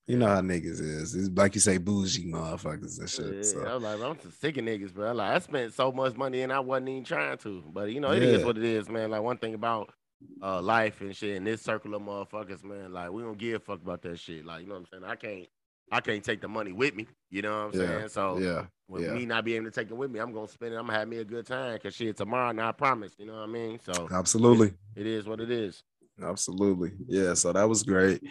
[0.06, 1.16] You know how niggas is.
[1.16, 3.36] It's like you say, bougie motherfuckers and shit.
[3.36, 3.66] Yeah, so.
[3.66, 5.14] I was like, I'm just sick of niggas, bro.
[5.14, 7.64] Like I spent so much money and I wasn't even trying to.
[7.72, 8.46] But you know, it is Yeah.
[8.46, 9.12] what it is, man.
[9.12, 9.94] Like one thing about
[10.42, 13.60] uh life and shit in this circle of motherfuckers, man, like we don't give a
[13.64, 14.46] fuck about that shit.
[14.46, 15.04] Like, you know what I'm saying?
[15.12, 15.48] I can't
[15.92, 17.08] I can't take the money with me.
[17.30, 18.10] You know what I'm Yeah, saying?
[18.10, 19.14] So yeah, with yeah.
[19.14, 20.78] me not being able to take it with me, I'm gonna spend it.
[20.78, 21.80] I'm gonna have me a good time.
[21.80, 23.14] Cause shit, tomorrow, now I promise.
[23.18, 23.80] You know what I mean?
[23.80, 24.74] So Absolutely.
[24.98, 25.82] it is what it is.
[26.22, 26.92] Absolutely.
[27.08, 27.36] Yeah.
[27.36, 28.22] So that was great.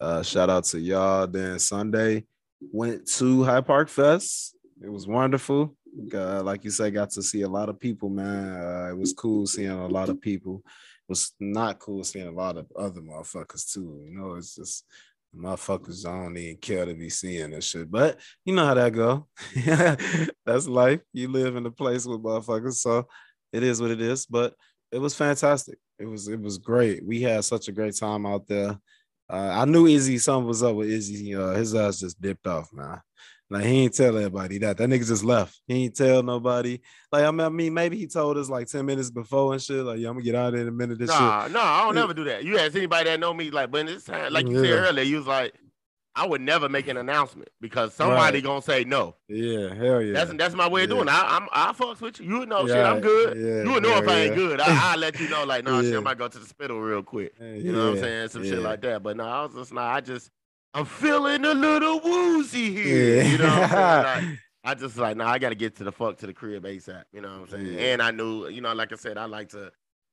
[0.00, 1.26] Uh, shout out to y'all.
[1.26, 2.24] Then Sunday
[2.72, 4.56] went to Hyde Park Fest.
[4.82, 5.76] It was wonderful.
[6.12, 8.62] Uh, like you said, got to see a lot of people, man.
[8.62, 10.62] Uh, it was cool seeing a lot of people.
[10.64, 14.04] It was not cool seeing a lot of other motherfuckers too.
[14.04, 14.84] You know, it's just
[15.36, 17.90] motherfuckers I don't even care to be seeing this shit.
[17.90, 19.26] But you know how that go.
[20.46, 21.00] That's life.
[21.12, 23.08] You live in a place with motherfuckers, so
[23.52, 24.26] it is what it is.
[24.26, 24.54] But
[24.92, 25.78] it was fantastic.
[25.98, 27.04] It was it was great.
[27.04, 28.78] We had such a great time out there.
[29.30, 31.34] Uh, I knew Izzy something was up with Izzy.
[31.34, 33.00] Uh, his ass just dipped off, man.
[33.50, 34.76] Like he ain't tell everybody that.
[34.76, 35.58] That nigga just left.
[35.66, 36.80] He ain't tell nobody.
[37.10, 39.84] Like I mean, I mean, maybe he told us like 10 minutes before and shit.
[39.84, 40.98] Like, yeah, I'm gonna get out of in a minute.
[40.98, 41.20] This shit.
[41.20, 42.00] Nah, no, I don't Yeah.
[42.02, 42.44] never do that.
[42.44, 44.62] You ask anybody that know me, like, but in this time, like you Yeah.
[44.62, 45.54] said earlier, you was like,
[46.18, 48.44] I would never make an announcement because somebody Right.
[48.44, 49.14] gonna say no.
[49.28, 50.12] Yeah, hell yeah.
[50.14, 50.96] That's that's my way of Yeah.
[50.96, 51.08] doing.
[51.08, 51.14] it.
[51.14, 52.26] I, I'm I fucks with you.
[52.26, 52.76] You would know shit.
[52.76, 53.36] I'm good.
[53.38, 54.60] yeah, you would know if yeah, I ain't good.
[54.60, 55.44] I, I'll let you know.
[55.44, 55.98] Like, no, shit, Yeah.
[55.98, 57.32] I might go to the spittle real quick.
[57.40, 58.28] Yeah, You know what I'm saying?
[58.30, 59.02] Some shit like that.
[59.02, 60.30] But no, I was just like, I just
[60.74, 63.22] I'm feeling a little woozy here.
[63.22, 64.38] You know what I'm saying?
[64.64, 67.04] Like, I just like, nah, I gotta get to the fuck to the crib ASAP.
[67.12, 67.66] You know what I'm saying?
[67.74, 67.80] Yeah.
[67.92, 69.70] And I knew, you know, like I said, I like to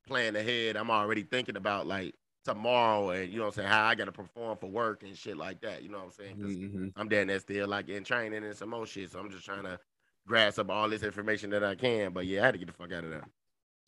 [0.08, 0.78] plan ahead.
[0.78, 2.14] I'm already thinking about like
[2.46, 5.60] tomorrow and you know I'm saying, how I gotta perform for work and shit like
[5.62, 5.84] that.
[5.84, 6.38] You know what I'm saying?
[6.38, 6.92] Mhm.
[6.96, 9.12] I'm down there still like in training and some more shit.
[9.12, 9.80] So I'm just trying to
[10.28, 12.14] grasp up all this information that I can.
[12.14, 13.28] But yeah, I had to get the fuck out of there.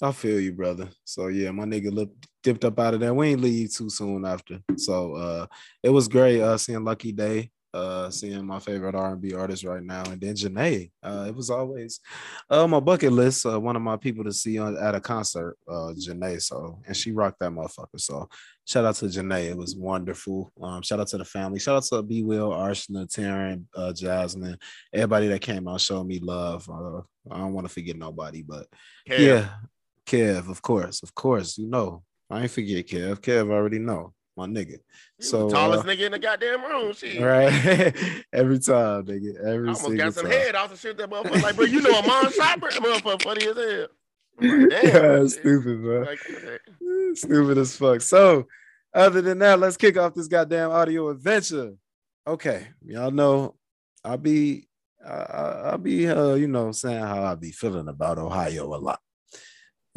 [0.01, 0.89] I feel you, brother.
[1.05, 3.13] So yeah, my nigga looked dipped up out of there.
[3.13, 4.59] We ain't leave too soon after.
[4.75, 5.47] So uh
[5.83, 10.03] it was great uh seeing Lucky Daye, uh seeing my favorite R&B artist right now,
[10.03, 10.91] and then Jhené.
[11.03, 11.99] Uh it was always
[12.49, 15.57] uh my bucket list, uh, one of my people to see on at a concert,
[15.67, 16.41] uh Jhené.
[16.41, 17.99] So and she rocked that motherfucker.
[17.99, 18.27] So
[18.65, 19.49] shout out to Jhené.
[19.49, 20.51] It was wonderful.
[20.61, 21.59] Um, shout out to the family.
[21.59, 24.57] Shout out to B Will, Arshna, Taryn, uh, Jasmine,
[24.93, 26.69] everybody that came out showed me love.
[26.69, 26.99] Uh,
[27.31, 28.67] I don't want to forget nobody, but
[29.07, 29.49] Kev, yeah,
[30.05, 31.57] Kev, of course, of course.
[31.57, 33.19] You know, I ain't forget Kev.
[33.19, 34.13] Kev already know.
[34.37, 34.77] My nigga.
[35.17, 36.93] He So the tallest uh, nigga in the goddamn room.
[36.93, 37.19] Shit.
[37.21, 37.51] right,
[38.33, 40.31] every time, nigga, I every almost got some time.
[40.31, 41.41] head off the shit that motherfucker.
[41.41, 42.67] Like, bro, you know a mom shopper?
[42.69, 43.87] Motherfucker funny as hell.
[44.39, 45.21] Like, damn.
[45.21, 46.01] Yeah, stupid, bro.
[46.03, 46.19] Like,
[47.15, 48.01] Stupid as fuck.
[48.01, 48.45] So,
[48.93, 51.73] other than that, let's kick off this goddamn audio adventure.
[52.27, 53.55] Okay, y'all know
[54.03, 54.67] I'll be,
[55.05, 58.77] I, I- I'll be, uh, you know, saying how I be feeling about Ohio a
[58.77, 58.99] lot.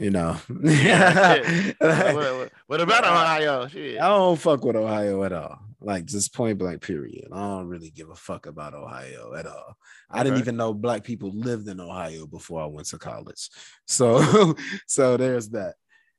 [0.01, 3.69] You know, Yeah, what, what, what about Ohio?
[3.69, 3.99] Shit.
[3.99, 5.59] don't fuck with Ohio at all.
[5.79, 7.29] Like just point blank, period.
[7.33, 9.77] I don't really give a fuck about Ohio at all.
[10.11, 13.51] I didn't even know black people lived in Ohio before I went to college.
[13.87, 15.75] So, so there's that.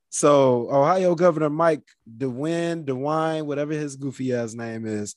[0.09, 1.83] So Ohio Governor Mike
[2.17, 5.15] DeWine, DeWine, whatever his goofy ass name is,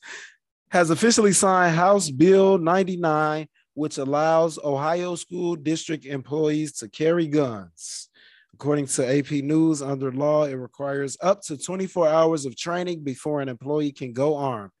[0.69, 8.09] has officially signed House Bill 99, which allows Ohio school district employees to carry guns.
[8.55, 13.41] According to AP News, under law, it requires up to 24 hours of training before
[13.41, 14.71] an employee can go armed.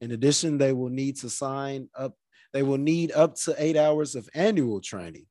[0.00, 2.14] In addition, they will need to sign up,
[2.52, 5.26] they will need up to eight hours of annual training.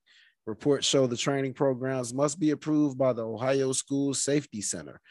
[0.45, 5.01] Reports show the training programs must be approved by the Ohio School Safety Center.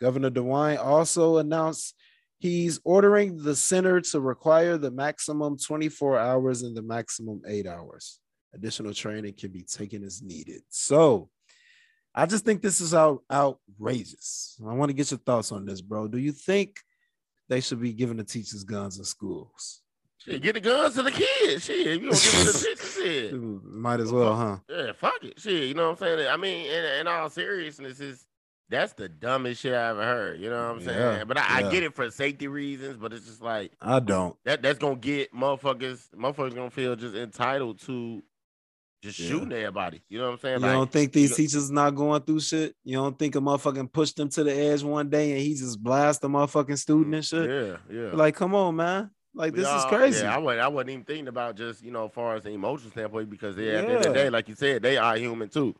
[0.00, 1.96] Governor DeWine also announced
[2.38, 8.20] he's ordering the center to require the maximum 24 hours and the maximum eight hours.
[8.54, 10.62] Additional training can be taken as needed.
[10.68, 11.28] So,
[12.16, 14.58] I just think this is out outrageous.
[14.66, 16.08] I want to get your thoughts on this, bro.
[16.08, 16.80] Do you think
[17.48, 19.82] they should be giving the teachers guns in schools?
[20.18, 21.64] Shit, get the guns to the kids.
[21.66, 23.34] Shit, if you don't give it to the teachers, shit.
[23.64, 24.56] Might as well, huh?
[24.68, 25.38] Yeah, fuck it.
[25.38, 26.28] Shit, you know what I'm saying?
[26.28, 28.26] I mean, in, in all seriousness, is
[28.70, 30.40] that's the dumbest shit I ever heard.
[30.40, 30.98] You know what I'm saying?
[30.98, 31.66] Yeah, but I, yeah.
[31.68, 34.34] I get it for safety reasons, but it's just like I don't.
[34.44, 38.22] that that's gonna get motherfuckers, motherfuckers gonna feel just entitled to
[39.06, 39.28] just Yeah.
[39.28, 40.02] shooting everybody.
[40.08, 40.60] You know what I'm saying?
[40.60, 42.74] You Like, don't think these teachers not going through shit?
[42.84, 45.82] You don't think a motherfucking pushed them to the edge one day and he just
[45.82, 47.48] blast a motherfucking student and shit?
[47.48, 48.10] Yeah, yeah.
[48.12, 49.10] Like, come on, man.
[49.34, 50.24] Like, We this is crazy.
[50.24, 52.50] Yeah, I wasn't, I wasn't even thinking about just, you know, as far as the
[52.50, 54.14] emotional standpoint, because they, at the end of the Yeah.
[54.24, 55.74] day, like you said, they are human too.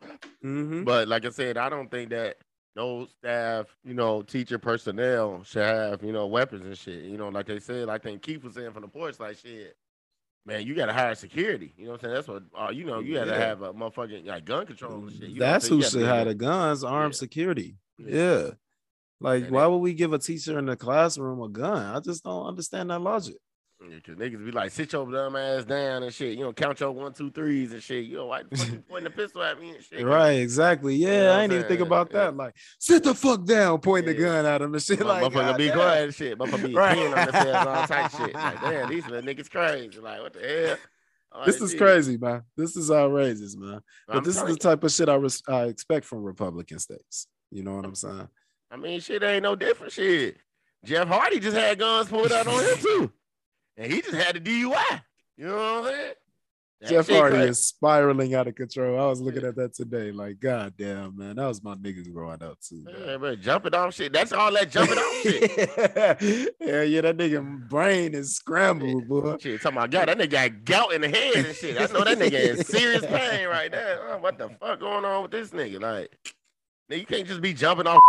[0.45, 0.85] Mhm.
[0.85, 2.37] But like I said, I don't think that
[2.75, 7.05] no staff, you know, teacher personnel should have, you know, weapons and shit.
[7.05, 9.75] You know, like they said, I think Keith was saying from the porch, like shit,
[10.47, 11.73] man, you gotta hire security.
[11.77, 12.13] You know what I'm saying?
[12.15, 13.37] That's what uh, you know, you gotta Yeah.
[13.37, 15.21] have a motherfucking like gun control and shit.
[15.21, 17.17] You know what I'm That's who should have the guns, armed Yeah.
[17.19, 17.75] security.
[17.99, 18.15] Yeah.
[18.15, 18.49] Yeah.
[19.19, 21.95] Like, And why would we give a teacher in the classroom a gun?
[21.95, 23.35] I just don't understand that logic.
[23.79, 26.35] Yeah, cause niggas be like, sit your dumb ass down and shit.
[26.35, 28.05] You know, count your one, two, threes and shit.
[28.05, 30.03] You know, why the fuck you pointing the pistol at me and shit?
[30.03, 30.95] Right, exactly.
[30.95, 32.17] Yeah, know I ain't even think about Yeah.
[32.25, 32.37] that.
[32.37, 34.99] Like, sit the fuck down, point the gun at him and shit.
[35.05, 36.37] Like, motherfucker be quiet and shit.
[36.39, 36.97] Motherfucker be Right.
[36.97, 38.33] peeing on themselves, all type shit.
[38.33, 39.99] Like, damn, these little niggas crazy.
[39.99, 40.77] Like, what the hell?
[41.33, 42.41] All This is crazy, man.
[42.55, 43.81] This is outrageous, man.
[44.07, 47.27] But I'm this is the type of shit I, res- I expect from Republican states.
[47.51, 48.27] You know what I'm saying?
[48.71, 50.37] I mean, shit ain't no different shit.
[50.83, 53.11] Jeff Hardy just had guns pulled out on him too,
[53.77, 55.01] and he just had the DUI.
[55.37, 56.13] You know what I'm saying?
[56.79, 58.99] That Jeff Hardy is spiraling out of control.
[58.99, 59.47] I was looking Yeah.
[59.49, 60.11] at that today.
[60.11, 62.83] Like, god damn, man, that was my niggas growing up too.
[62.83, 62.93] man.
[63.03, 64.13] Yeah, but jumping off shit.
[64.13, 66.53] That's all that jumping off shit.
[66.59, 69.37] yeah, yeah, that nigga brain is scrambled, boy.
[69.39, 71.77] Shit, talking about God, that nigga got gout in the head and shit.
[71.81, 74.19] I know that nigga in serious pain right now.
[74.19, 75.81] What the fuck going on with this nigga?
[75.81, 76.15] Like,
[76.91, 77.99] nigga, you can't just be jumping off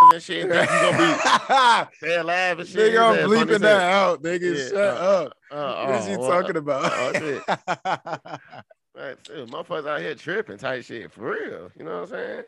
[0.00, 0.44] and shit.
[0.44, 2.94] and think You gonna be alive and shit.
[2.94, 4.10] nigga, I'm His ass funny bleeping that hell.
[4.12, 4.56] out, nigga.
[4.56, 5.32] Yeah, Shut uh, up.
[5.50, 6.92] Uh, what is oh, you well, talking about?
[6.94, 7.42] oh, shit.
[8.96, 11.70] Man, shit, motherfuckers out here tripping type shit for real.
[11.76, 12.42] You know what I'm saying?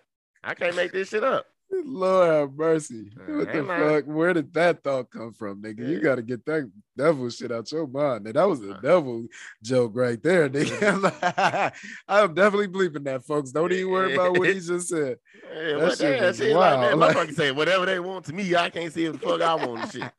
[0.44, 1.46] I can't make this shit up.
[1.84, 3.10] Lord have mercy.
[3.26, 3.88] What the ain't lying.
[3.88, 4.04] fuck?
[4.06, 5.88] Where did that thought come from, nigga?
[5.88, 8.24] You got to get that devil shit out your mind.
[8.24, 9.26] Now, that was a devil
[9.62, 11.72] joke right there, nigga.
[12.08, 13.50] I'm definitely bleeping that, folks.
[13.50, 15.16] Don't even worry about what he just said.
[15.54, 16.98] Yeah, That what shit that was shit like that.
[16.98, 17.14] wild.
[17.16, 18.54] Motherfuckers say whatever they want to me.
[18.54, 20.12] I can't see what the fuck I want and shit.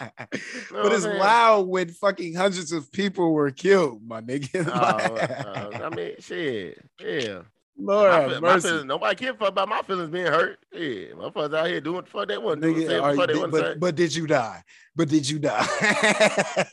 [0.72, 4.68] but it's I'm wild when fucking hundreds of people were killed, my nigga.
[4.74, 6.80] Oh, uh, I mean, shit.
[7.00, 7.42] Yeah.
[7.78, 8.68] Lord My, feel- my mercy.
[8.68, 10.60] feelings, nobody care fuck about my feelings being hurt.
[10.72, 12.80] Yeah, motherfuckers out here doing what the fuck they want to do.
[12.82, 13.64] Nigga, Say are fuck they you- want to say.
[13.64, 14.64] but, but did you die?
[14.96, 15.68] But did you die?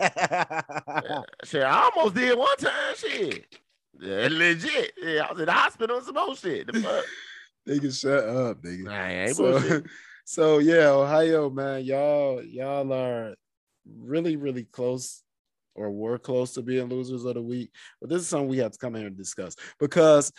[0.00, 2.94] Yeah, Shit, I almost did one time.
[2.96, 3.46] Shit.
[3.98, 4.92] Yeah, legit.
[5.02, 6.66] Yeah, I was in the hospital and some more shit.
[6.72, 7.04] The fuck?
[7.68, 8.84] nigga, shut up, nigga.
[8.84, 9.84] Nah, ain't so, bullshit.
[10.24, 13.34] so yeah, Ohio, man, y'all, y'all are
[13.98, 15.22] really, really close
[15.74, 17.70] or were close to being losers of the week.
[18.00, 20.32] But this is something we have to come here and discuss because,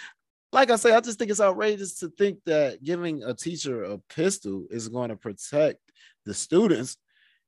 [0.51, 3.97] like I say, I just think it's outrageous to think that giving a teacher a
[3.97, 5.79] pistol is going to protect
[6.25, 6.97] the students.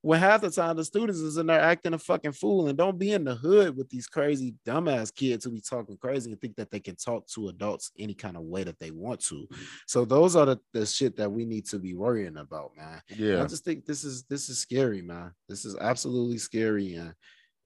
[0.01, 2.99] when half the time the students is in there acting a fucking fool and don't
[2.99, 6.57] be in the hood with these crazy dumbass kids who be talking crazy and think
[6.57, 9.47] that they can talk to adults any kind of way that they want to.
[9.87, 13.01] So those are the, the shit that we need to be worrying about, man.
[13.15, 13.41] Yeah.
[13.41, 15.31] I just think this is this is scary, man.
[15.47, 16.95] This is absolutely scary.
[16.95, 17.13] And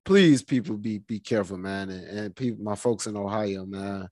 [0.04, 1.90] please, people, be be careful, man.
[1.90, 4.08] And, and people, my folks in Ohio, man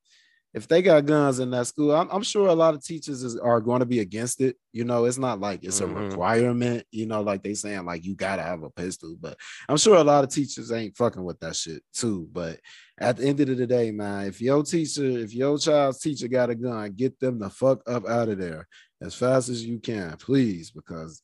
[0.56, 3.36] if they got guns in that school, I'm, I'm sure a lot of teachers is,
[3.36, 4.56] are going to be against it.
[4.72, 5.90] You know, it's not like it's Mhm.
[5.90, 9.36] a requirement, you know, like they saying like you gotta have a pistol, but
[9.68, 12.26] I'm sure a lot of teachers ain't fucking with that shit too.
[12.32, 12.58] But
[12.98, 16.48] at the end of the day, man, if your teacher, if your child's teacher got
[16.48, 18.66] a gun, get them the fuck up out of there
[19.02, 21.20] as fast as you can, please, because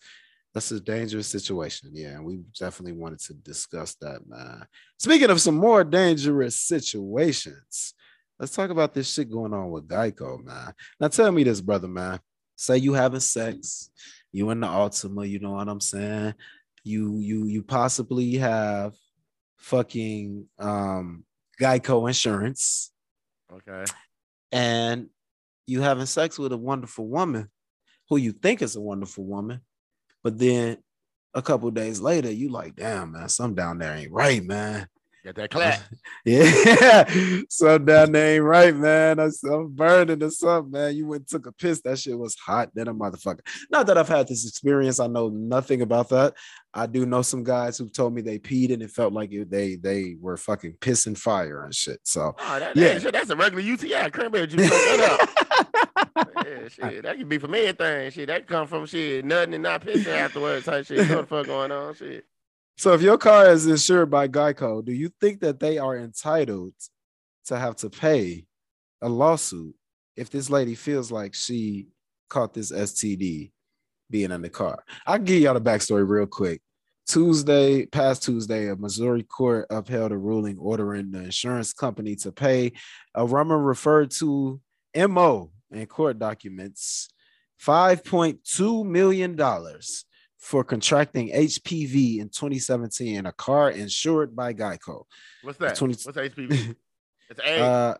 [0.53, 1.89] that's a dangerous situation.
[1.95, 4.67] Yeah, and we definitely wanted to discuss that, man.
[4.99, 7.95] Speaking of some more dangerous situations,
[8.43, 10.75] let's talk about this shit going on with Geico, man.
[10.99, 12.19] Now tell me this, brother, man.
[12.57, 13.89] Say you having sex,
[14.33, 16.35] you in the Altima, you know what I'm saying?
[16.83, 18.95] You you you possibly have
[19.59, 21.25] fucking um
[21.61, 22.91] Geico insurance
[23.53, 23.85] Okay.
[24.51, 25.09] and
[25.69, 27.49] you having sex with a wonderful woman
[28.09, 29.61] who you think is a wonderful woman,
[30.25, 30.79] but then
[31.33, 34.89] a couple days later, you like, damn, man, some down there ain't right, man.
[35.25, 35.81] Got that clap.
[36.25, 37.05] Yeah,
[37.49, 39.19] some down there ain't right, man.
[39.19, 40.95] I, am burning or something, man.
[40.95, 41.81] You went and took a piss.
[41.83, 43.41] That shit was hot than a motherfucker.
[43.71, 45.01] Not that I've had this experience.
[45.01, 46.35] I know nothing about that.
[46.73, 49.51] I do know some guys who told me they peed and it felt like it,
[49.51, 51.99] they they were fucking pissing fire and shit.
[52.05, 52.99] So Oh, that, Yeah.
[53.01, 54.11] shit, that's a regular UTI.
[54.11, 54.71] Cranberry juice.
[54.71, 55.29] That
[56.47, 57.03] yeah, shit.
[57.03, 58.11] That could be from anything.
[58.13, 60.67] Shit, that come from shit, nothing and not pissing afterwards.
[60.67, 61.09] Type shit.
[61.09, 61.95] What the fuck going on?
[61.95, 62.25] Shit.
[62.77, 66.75] So if your car is insured by Geico, do you think that they are entitled
[67.47, 68.45] to have to pay
[69.01, 69.75] a lawsuit
[70.17, 71.89] if this lady feels like she
[72.29, 73.53] caught this STD
[74.11, 74.83] being in the car?
[75.07, 76.61] I'll give y'all the backstory real quick.
[77.07, 82.73] Tuesday, past Tuesday, a Missouri court upheld a ruling ordering the insurance company to pay
[83.15, 84.61] a rumor referred to
[84.97, 87.09] MO in court documents
[87.61, 89.37] $5.2 million
[90.43, 95.05] for contracting HPV in 2017 in a car insured by Geico.
[95.43, 95.77] What's that?
[95.77, 96.75] 20 What's HPV?
[97.31, 97.63] It's AIDS.
[97.63, 97.95] Uh,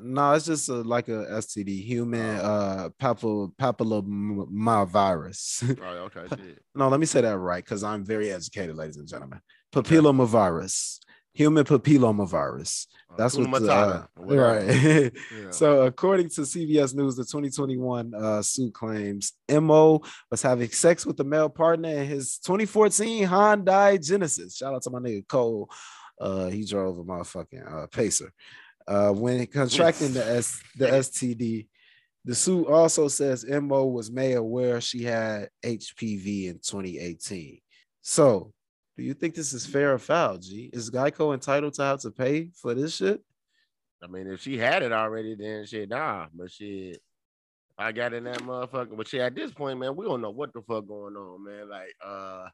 [0.00, 2.42] no, it's just a, like a STD, human Oh.
[2.42, 5.78] uh papil papillomavirus.
[5.84, 6.26] oh, okay.
[6.74, 9.40] No, let me say that right because I'm very educated, ladies and gentlemen.
[9.72, 10.98] Papillomavirus,
[11.34, 12.86] human papillomavirus.
[13.10, 15.12] Uh, That's what the, Matata, uh, right.
[15.42, 15.50] Yeah.
[15.50, 21.16] So, according to CBS News, the 2021 uh, suit claims Mo was having sex with
[21.16, 24.56] the male partner in his 2014 Hyundai Genesis.
[24.56, 25.68] Shout out to my nigga Cole.
[26.20, 28.32] Uh, he drove a motherfucking uh, Pacer.
[28.86, 31.66] Uh, when contracting the S the STD,
[32.24, 37.58] the suit also says Mo was made aware she had HPV in 2018.
[38.02, 38.52] So,
[38.96, 40.38] do you think this is fair or foul?
[40.38, 43.20] G is Geico entitled to have to pay for this shit?
[44.02, 46.26] I mean, if she had it already, then shit, nah.
[46.34, 47.00] But shit,
[47.78, 48.96] I got in that motherfucker.
[48.96, 51.68] But shit, at this point, man, we don't know what the fuck going on, man.
[51.70, 52.48] Like, uh,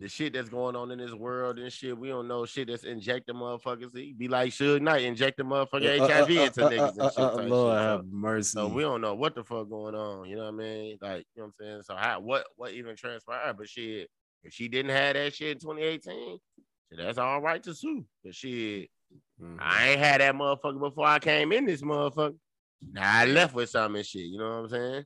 [0.00, 2.84] the shit that's going on in this world and shit, we don't know shit that's
[2.84, 3.96] injecting motherfuckers.
[3.96, 7.00] It be like Suge Knight injecting motherfucking Uh, uh, HIV uh, into uh, niggas and
[7.00, 7.18] uh, shit.
[7.18, 7.78] uh, type Lord shit.
[7.78, 8.50] So- have mercy.
[8.50, 10.28] So we don't know what the fuck going on.
[10.28, 10.98] You know what I mean?
[11.00, 11.82] Like, you know what I'm saying?
[11.82, 13.56] So how what what even transpired?
[13.58, 14.08] But shit,
[14.44, 16.38] if she didn't have that shit in 2018,
[16.90, 18.04] shit, that's all right to sue.
[18.24, 18.90] But shit,
[19.40, 19.56] Mhm.
[19.60, 22.36] I ain't had that motherfucker before I came in this motherfucker.
[22.92, 24.26] Now I left with something and shit.
[24.26, 25.04] You know what I'm saying?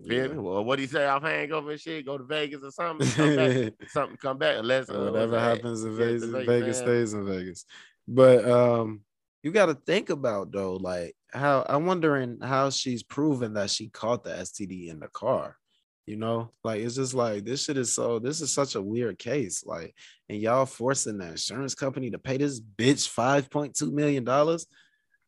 [0.00, 0.26] Yeah.
[0.28, 2.06] Well, what he say off hangover and shit?
[2.06, 3.08] Go to Vegas or something.
[3.10, 7.26] Come back, something come back unless uh, Whatever happens in Vegas, Vegas Vegas stays in
[7.26, 7.64] Vegas.
[8.06, 9.02] But um,
[9.42, 13.88] you got to think about though, like how I'm wondering how she's proven that she
[13.88, 15.57] caught the STD in the car.
[16.08, 18.18] You know, like it's just like this shit is so.
[18.18, 19.66] This is such a weird case.
[19.66, 19.94] Like,
[20.30, 24.66] and y'all forcing the insurance company to pay this bitch five point two million dollars,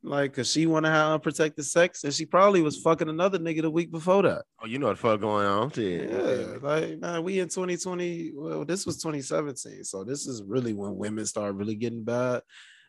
[0.03, 3.61] like, cause she want to have unprotected sex, and she probably was fucking another nigga
[3.61, 4.45] the week before that.
[4.63, 5.71] Oh, you know what the fuck going on?
[5.71, 6.11] Shit.
[6.11, 8.33] Yeah, like man, we in 2020.
[8.35, 12.41] Well, this was 2017, so this is really when women start really getting bad.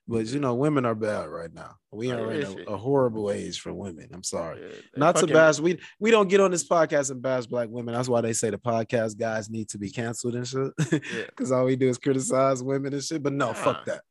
[0.07, 1.75] But you know, women are bad right now.
[1.91, 4.09] We Oh, are in a, a horrible age for women.
[4.13, 4.59] I'm sorry.
[4.61, 5.59] Yeah, Not to bash.
[5.59, 7.93] We we don't get on this podcast and bash black women.
[7.93, 10.71] That's why they say the podcast guys need to be canceled and shit.
[10.91, 10.99] Yeah.
[11.27, 13.21] Because all we do is criticize women and shit.
[13.23, 14.01] But no, fuck that.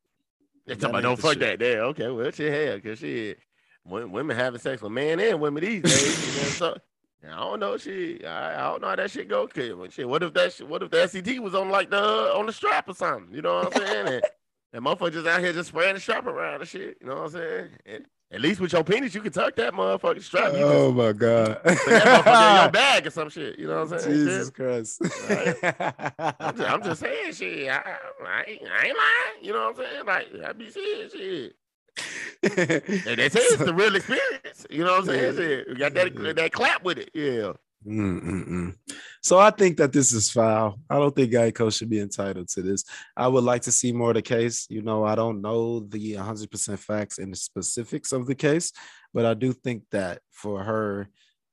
[0.67, 1.41] They That talking don't fuck shit.
[1.41, 1.59] that.
[1.59, 3.39] There, okay, well, shit, hell, cause shit,
[3.85, 6.37] women having sex with men and women these days.
[6.37, 6.77] you know, so,
[7.29, 8.25] I don't know, shit.
[8.25, 9.47] I, I don't know how that shit go.
[9.49, 12.39] Cause, shit, what if that shit, what if the SCT was on like the uh,
[12.39, 13.35] on the strap or something?
[13.35, 14.21] You know what I'm saying?
[14.73, 16.99] And, and motherfucker just out here just spraying the strap around and shit.
[17.01, 17.69] You know what I'm saying?
[17.87, 20.53] And At least with your penis, you can tuck that motherfucking strap.
[20.53, 21.63] You Oh my god.
[21.65, 23.59] put that motherfucker in your bag or some shit.
[23.59, 24.17] You know what I'm saying?
[24.17, 24.55] Jesus Shit.
[24.55, 25.03] Christ.
[26.41, 27.69] I'm just, I'm just saying shit.
[27.71, 27.77] I,
[28.27, 29.43] I, ain't, I ain't lying.
[29.43, 30.07] You know what I'm saying?
[30.07, 31.57] Like I be saying shit.
[32.43, 34.67] And they say it's the real experience.
[34.71, 35.37] You know what I'm saying?
[35.37, 35.69] Shit.
[35.69, 37.11] We got that that clap with it.
[37.15, 37.53] Yeah.
[37.87, 38.75] Mm-mm-mm.
[39.23, 40.79] So I think that this is foul.
[40.89, 42.85] I don't think Geico should be entitled to this.
[43.17, 44.67] I would like to see more of the case.
[44.69, 48.73] You know, I don't know the 100% facts and the specifics of the case,
[49.15, 51.09] but I do think that for her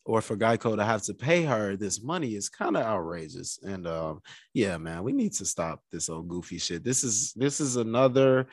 [0.08, 3.60] or for Geico to have to pay her this money is kind of outrageous.
[3.62, 4.22] And um,
[4.54, 6.84] yeah, man, we need to stop this old goofy shit.
[6.84, 8.48] This is this is another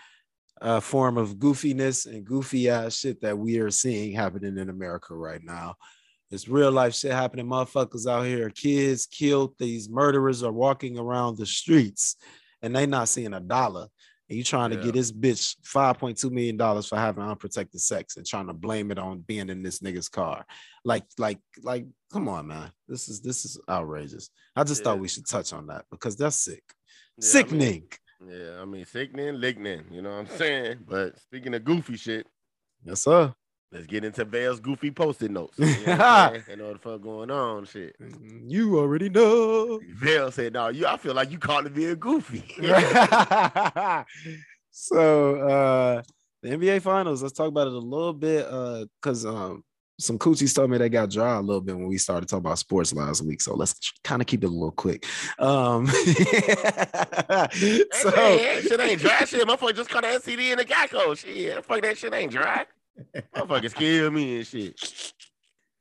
[0.61, 5.15] uh, form of goofiness and goofy ass shit that we are seeing happening in America
[5.15, 5.77] right now.
[6.35, 7.47] It's real life shit happening.
[7.47, 9.55] Motherfuckers out here, kids killed.
[9.59, 12.17] These murderers are walking around the streets
[12.61, 13.87] and they not seeing a dollar.
[14.29, 18.47] And you trying to get this bitch $5.2 million for having unprotected sex and trying
[18.47, 20.45] to blame it on being in this nigga's car.
[20.85, 22.73] Like, like, like, come on, man.
[22.89, 24.31] This is this is outrageous.
[24.57, 24.85] I just Yeah.
[24.85, 26.65] thought we should touch on that because that's sick.
[27.19, 27.89] Yeah, I Sickening.
[28.21, 29.93] mean, yeah, I mean sickening, lignin.
[29.93, 30.79] You know what I'm saying?
[30.89, 32.27] But speaking of goofy shit,
[32.83, 33.35] yes, sir.
[33.75, 35.59] Let's get into Velle's goofy post-it notes.
[35.59, 37.97] You know what and all the fuck going on, shit.
[38.45, 39.81] You already know.
[39.97, 40.87] Vale said, "No, you.
[40.87, 42.45] I feel like you calling me a goofy."
[44.71, 46.03] so uh
[46.43, 48.47] the NBA finals, let's talk about it a little bit.
[48.49, 49.65] Uh because um
[49.99, 52.61] some coochies told me they got dry a little bit when we started talking about
[52.61, 53.41] sports last week.
[53.41, 55.05] So let's kind of keep it a little quick.
[55.41, 55.95] Um so
[57.33, 57.51] that
[58.63, 59.25] shit ain't dry.
[59.25, 61.19] Shit, motherfucker just caught that STD in the Geico.
[61.19, 62.67] Shit, fuck that shit ain't dry.
[63.35, 65.13] Motherfuckers kill me and shit.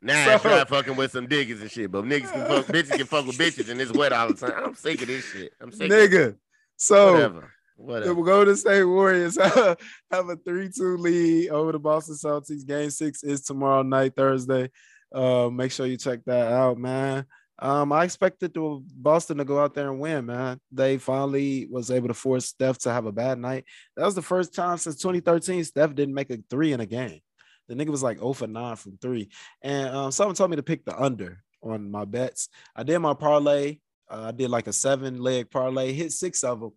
[0.02, 2.97] Now So- I try fucking with some niggas and shit, but niggas can fuck, bitches
[2.97, 4.63] can fuck with bitches and it's wet all the time.
[4.65, 5.54] I'm sick of this shit.
[5.62, 5.89] I'm sick.
[5.91, 6.36] Nigga.
[6.78, 7.52] So Whatever.
[7.76, 8.13] Whatever.
[8.13, 8.21] The.
[8.21, 9.78] Golden State Warriors have
[10.12, 12.65] a 3-2 lead over the Boston Celtics.
[12.65, 14.69] Game six is tomorrow night, Thursday.
[15.13, 17.26] Uh, make sure you check that out, man.
[17.63, 20.60] Um, I expected the Boston to go out there and win, man.
[20.69, 23.63] They finally was able to force Steph to have a bad night.
[23.95, 27.21] That was the first time since 2013 Steph didn't make a three in a game.
[27.69, 29.30] The nigga was like 0 for 9 from three.
[29.62, 32.49] And um, someone told me to pick the under on my bets.
[32.76, 33.78] I did my parlay.
[34.12, 36.73] Uh, I did like a seven leg parlay, hit six of them.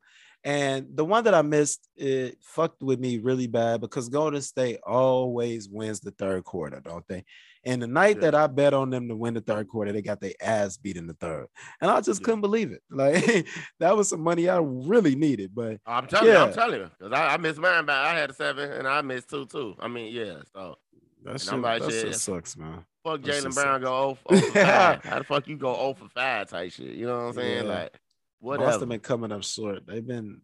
[0.46, 4.78] And the one that I missed, it fucked with me really bad because Golden State
[4.86, 7.24] always wins the third quarter, don't they?
[7.64, 8.30] And the night Yeah.
[8.30, 10.96] that I bet on them to win the third quarter, they got their ass beat
[10.96, 11.48] in the third.
[11.80, 12.26] And I just Yeah.
[12.26, 12.80] couldn't believe it.
[12.90, 13.48] Like
[13.80, 15.52] that was some money I really needed.
[15.52, 18.30] But I'm telling you, I'm telling you, because I, I missed mine, but I had
[18.30, 19.74] a seven and I missed two too.
[19.80, 20.36] I mean, yeah.
[20.54, 20.76] So
[21.24, 22.00] that And shit, like, that yeah.
[22.02, 22.84] shit sucks, man.
[23.02, 25.04] fuck That's Jaylen Brown go 0 for 5.
[25.04, 26.94] How the fuck you go 0 for 5 type shit?
[26.94, 27.66] You know what I'm saying?
[27.66, 27.72] Yeah.
[27.72, 27.98] Like,
[28.40, 28.70] whatever.
[28.70, 29.86] Boston been coming up short.
[29.86, 30.40] They've been,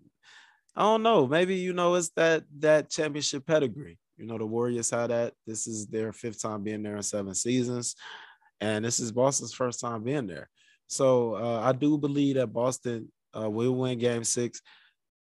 [0.75, 1.27] I don't know.
[1.27, 3.99] Maybe you know it's that that championship pedigree.
[4.17, 5.35] You know the Warriors had that.
[5.47, 7.97] This is their fifth time being there in seven seasons,
[8.61, 10.49] and this is Boston's first time being there.
[10.87, 14.61] So uh, I do believe that Boston uh, will win Game Six,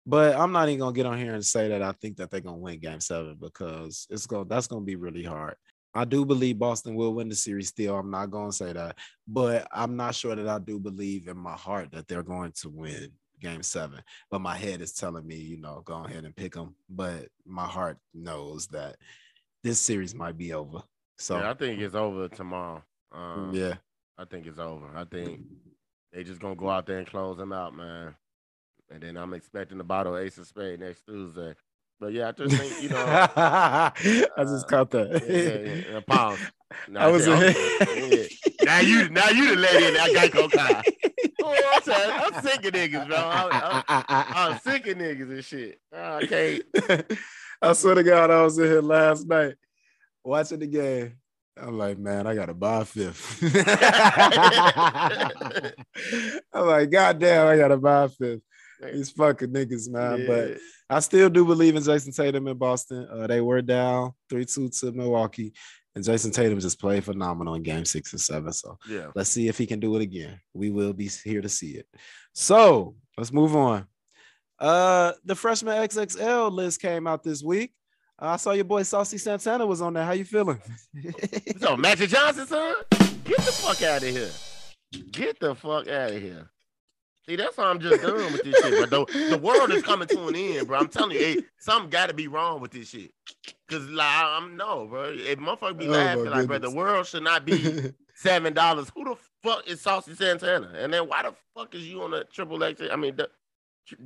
[0.07, 2.41] but I'm not even gonna get on here and say that I think that they're
[2.41, 5.55] gonna win Game Seven because it's going that's gonna be really hard.
[5.95, 7.97] I do believe Boston will win the series still.
[7.97, 11.37] I'm not going to say that, but I'm not sure that I do believe in
[11.37, 14.01] my heart that they're going to win game seven.
[14.31, 16.77] But my head is telling me, you know, go ahead and pick them.
[16.89, 18.97] But my heart knows that
[19.63, 20.83] this series might be over.
[21.19, 22.83] So, yeah, I think it's over tomorrow.
[23.13, 23.75] Um, yeah.
[24.17, 24.87] I think it's over.
[24.95, 25.41] I think
[26.13, 28.15] they just gonna go out there and close them out, man.
[28.91, 31.55] And then I'm expecting the bottle of Ace of Spade next Tuesday.
[32.01, 32.97] But yeah, I just think you know.
[33.37, 33.93] I
[34.39, 35.23] just uh, caught that.
[35.29, 36.39] yeah, yeah, yeah, pause.
[36.89, 37.35] Nah, I was yeah,
[37.97, 38.25] in- yeah.
[38.65, 40.85] now you now you the lady in that Geico car.
[41.43, 43.17] Oh, I'm, I'm sick of niggas, bro.
[43.17, 45.81] I'm, I'm, I'm sick of niggas and shit.
[45.93, 46.63] Oh, I can't.
[47.61, 49.57] I swear to God, I was in here last night
[50.23, 51.17] watching the game.
[51.61, 53.43] I'm like, man, I gotta buy a fifth.
[56.53, 58.43] I'm like, God damn, I gotta buy a fifth.
[58.83, 60.27] These fucking niggas, man.
[60.27, 63.07] But I still do believe in Jayson Tatum in Boston.
[63.11, 65.53] Uh, they were down 3-2 to Milwaukee.
[65.95, 68.53] And Jayson Tatum just played phenomenal in game six and seven.
[68.53, 69.09] So yeah.
[69.15, 70.41] let's see if he can do it again.
[70.55, 71.87] We will be here to see it.
[72.33, 73.87] So let's move on.
[74.59, 77.73] Uh, the freshman XXL list came out this week.
[78.19, 80.05] I saw your boy Saucy Santana was on there.
[80.05, 80.61] How you feeling?
[81.59, 82.75] So Magic Johnson, son,
[83.23, 84.31] get the fuck out of here.
[85.11, 86.51] Get the fuck out of here.
[87.29, 88.81] See, that's why I'm just done with this shit.
[88.81, 90.79] But the, the world is coming to an end, bro.
[90.79, 93.13] I'm telling you, hey, something got to be wrong with this shit.
[93.69, 95.13] Cause like I'm no, bro.
[95.15, 98.91] If motherfucker be Oh, laughing like, bro, the world should not be seven dollars.
[98.95, 100.73] Who the fuck is Saucy Santana?
[100.77, 102.81] And then why the fuck is you on a triple X?
[102.91, 103.17] I mean,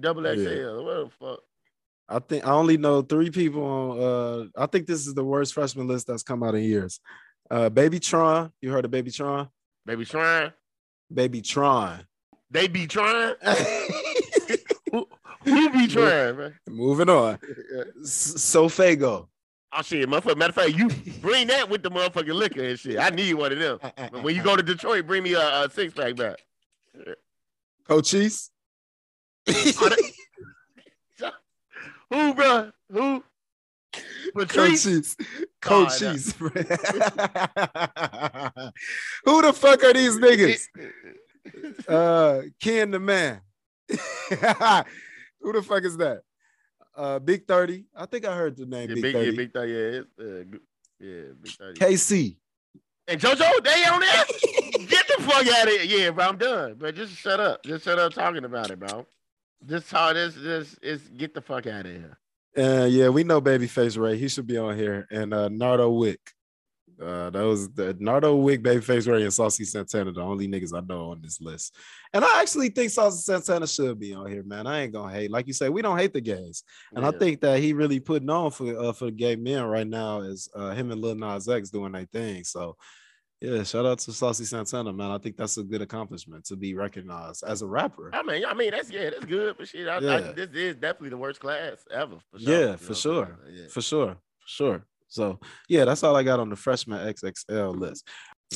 [0.00, 0.40] double XL.
[0.40, 0.76] Yeah.
[0.80, 1.40] What the fuck?
[2.06, 4.00] I think I only know three people on.
[4.00, 7.00] Uh, I think this is the worst freshman list that's come out in years.
[7.50, 9.48] Uh, Baby Tron, you heard of Baby Tron?
[9.86, 10.52] Baby Tron.
[11.12, 12.04] Baby Tron.
[12.54, 13.34] They be trying.
[14.92, 15.08] Who,
[15.42, 16.54] who be trying, man?
[16.70, 17.36] Moving on.
[18.00, 19.26] S- SoFaygo.
[19.76, 20.36] Oh shit, motherfucker.
[20.36, 20.88] Matter of fact, you
[21.20, 23.00] bring that with the motherfucking liquor and shit.
[23.00, 23.80] I need one of them.
[23.96, 26.36] But when you go to Detroit, bring me a, a six pack back.
[27.88, 28.50] Cochise.
[29.48, 29.90] Oh,
[32.10, 32.70] Who, bro?
[32.92, 33.24] Who?
[34.36, 34.86] Patrice?
[34.86, 35.16] Cochise.
[35.20, 36.32] Oh, Cochise.
[39.24, 40.68] Who the fuck are these niggas?
[41.88, 43.40] Uh, Ken the man.
[43.88, 46.22] Who the fuck is that?
[46.96, 47.84] Uh, Big 30.
[47.94, 49.26] I think I heard the name Yeah, Big, big, 30.
[49.30, 49.72] yeah, big thirty.
[49.72, 50.58] Yeah, it's, uh,
[51.00, 51.80] yeah, big thirty.
[51.80, 52.36] KC.
[53.06, 54.24] And JoJo, they on there?
[54.86, 55.82] Get the fuck out of here.
[55.82, 56.76] Yeah, bro, I'm done.
[56.78, 57.62] But just shut up.
[57.64, 59.04] Just shut up talking about it, bro.
[59.66, 62.18] Just talk this, this is get the fuck out of here.
[62.56, 64.16] Uh, yeah, we know Babyface Ray.
[64.16, 65.06] He should be on here.
[65.10, 66.20] And uh, Nardo Wick.
[67.04, 71.10] Uh, was the Nardo Wick, Babyface Ray, and Saucy Santana, the only niggas I know
[71.10, 71.76] on this list.
[72.12, 74.66] And I actually think Saucy Santana should be on here, man.
[74.66, 75.30] I ain't gonna hate.
[75.30, 76.62] Like you say, we don't hate the gays.
[76.94, 79.86] And I think that he really putting on for uh, for the gay men right
[79.86, 82.44] now is uh, him and Lil Nas X doing their thing.
[82.44, 82.76] So
[83.40, 85.10] yeah, shout out to Saucy Santana, man.
[85.10, 88.10] I think that's a good accomplishment to be recognized as a rapper.
[88.14, 91.10] I mean, I mean, that's yeah, that's good, but shit, I, I, this is definitely
[91.10, 92.16] the worst class ever.
[92.30, 92.60] For sure.
[92.68, 93.38] Yeah, for sure.
[93.50, 93.66] Yeah.
[93.68, 94.16] For sure.
[94.38, 94.86] For sure.
[95.14, 95.38] So
[95.68, 98.08] yeah, that's all I got on the freshman XXL list.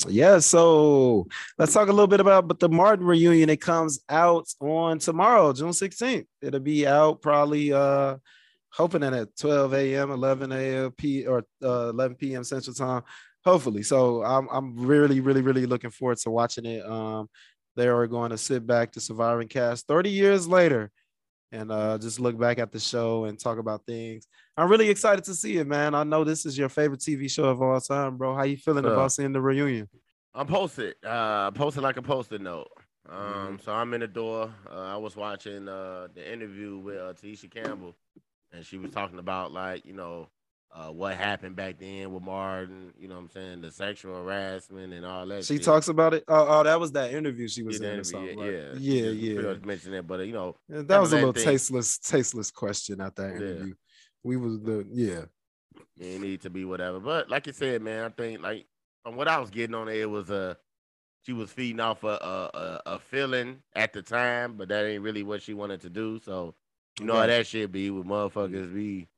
[0.09, 3.49] Yeah, so let's talk a little bit about but the Martin reunion.
[3.49, 6.27] It comes out on tomorrow, June 16th.
[6.43, 8.17] It'll be out probably uh
[8.71, 10.93] hoping that at 12 a.m., 11 a.m.
[10.93, 12.45] P or uh, 11 p.m.
[12.45, 13.03] Central Time.
[13.45, 13.83] Hopefully.
[13.83, 16.85] So I'm I'm really, really, really looking forward to watching it.
[16.85, 17.29] Um,
[17.77, 20.91] they are going to sit back to Surviving Cast 30 years later
[21.53, 24.27] and uh, just look back at the show and talk about things.
[24.59, 25.95] I'm really excited to see it, man.
[25.95, 28.35] I know this is your favorite TV show of all time, bro.
[28.35, 29.89] How you feeling Uh, about seeing the reunion?
[30.35, 30.97] I'm posted.
[31.05, 32.67] Uh posted like a post-it note.
[33.09, 33.63] Um, Mhm.
[33.63, 34.53] so I'm in the door.
[34.69, 37.95] Uh, I was watching uh the interview with uh, Tisha Campbell,
[38.53, 40.29] and she was talking about like you know
[40.73, 42.93] uh what happened back then with Martin.
[42.99, 45.45] You know what I'm saying the sexual harassment and all that.
[45.45, 45.65] She shit.
[45.65, 46.25] talks about it.
[46.27, 48.01] Oh, oh, that was that interview she was Yeah, in.
[48.01, 49.37] Or the something, interview, yeah, yeah, yeah.
[49.37, 51.45] forgot to mention that, but uh, you know, Yeah, That was a little thing.
[51.45, 53.37] tasteless, tasteless question at that Yeah.
[53.37, 53.75] interview.
[54.25, 55.25] We was the yeah.
[55.99, 57.01] it need to be whatever.
[57.01, 58.67] But like you said, man, I think like
[59.03, 60.57] from what I was getting on it, it was a
[61.23, 65.23] she was feeding off a, a a feeling at the time, but that ain't really
[65.23, 66.19] what she wanted to do.
[66.25, 66.55] So
[66.99, 69.09] you know how that shit be with motherfuckers be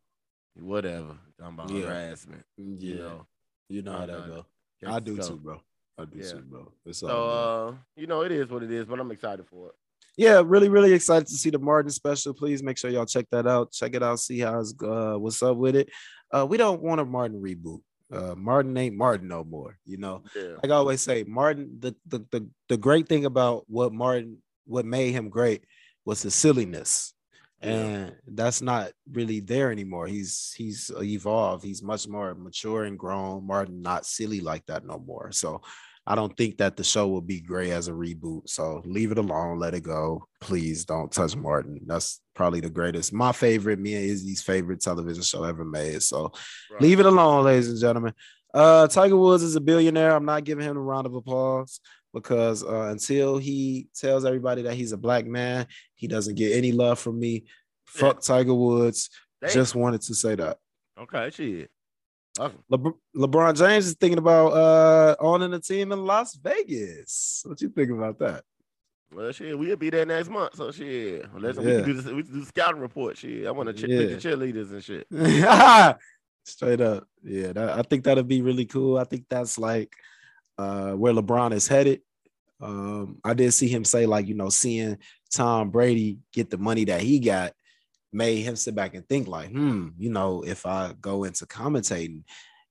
[0.55, 1.87] whatever talking about Yeah.
[1.87, 2.45] harassment.
[2.57, 3.27] Yeah, You know,
[3.69, 4.47] you know how that go.
[4.87, 5.61] I do So- too, bro.
[5.99, 6.33] I do Yeah.
[6.33, 6.73] too, bro.
[6.87, 7.75] It's all So good.
[7.75, 9.75] uh, you know, it is what it is, but I'm excited for it.
[10.21, 12.35] Yeah, really, really excited to see the Martin special.
[12.35, 13.73] Please make sure y'all check that out.
[13.73, 14.21] Check it out.
[14.21, 15.89] See how's uh what's up with it.
[16.31, 17.81] Uh, we don't want a Martin reboot.
[18.12, 19.79] Uh, Martin ain't Martin no more.
[19.87, 20.57] You know, Yeah.
[20.62, 21.79] like I always say, Martin.
[21.81, 25.64] The the the, the great thing about what Martin, what made him great,
[26.05, 27.14] was his silliness,
[27.62, 27.71] Yeah.
[27.71, 30.07] and that's not really there anymore.
[30.07, 31.64] He's he's evolved.
[31.64, 33.47] He's much more mature and grown.
[33.47, 35.33] Martin not silly like that no more.
[35.33, 35.62] So
[36.11, 38.49] I don't think that the show will be great as a reboot.
[38.49, 40.25] So leave it alone, let it go.
[40.41, 41.81] Please don't touch Martin.
[41.87, 46.03] That's probably the greatest, my favorite, me and Izzy's favorite television show ever made.
[46.03, 46.33] So
[46.73, 46.83] Right.
[46.83, 48.13] leave it alone, ladies and gentlemen.
[48.53, 50.11] Uh, Tiger Woods is a billionaire.
[50.17, 51.79] I'm not giving him a round of applause
[52.13, 56.73] because uh, until he tells everybody that he's a black man, he doesn't get any
[56.73, 57.45] love from me.
[57.87, 59.11] Fuck Tiger Woods.
[59.41, 59.51] Damn.
[59.53, 60.59] Just wanted to say that.
[61.01, 61.71] okay, shit.
[62.41, 62.95] Awesome.
[63.14, 67.43] LeBron, James is thinking about uh owning a team in Las Vegas.
[67.45, 68.45] What you think about that?
[69.12, 70.55] Well, shit, we'll be there next month.
[70.57, 71.76] So shit, unless we Yeah.
[71.80, 73.18] can do this, we can do the scouting report.
[73.18, 74.07] Shit, I want to check Yeah.
[74.07, 75.07] the cheerleaders and shit.
[76.45, 77.07] Straight up.
[77.22, 78.97] Yeah, that, I think that'd be really cool.
[78.97, 79.95] I think that's like
[80.57, 82.01] uh where LeBron is headed.
[82.61, 84.99] Um, I did see him say, like, you know, seeing
[85.30, 87.53] Tom Brady get the money that he got
[88.13, 92.25] made him sit back and think, like, hmm, you know, if I go into commentating,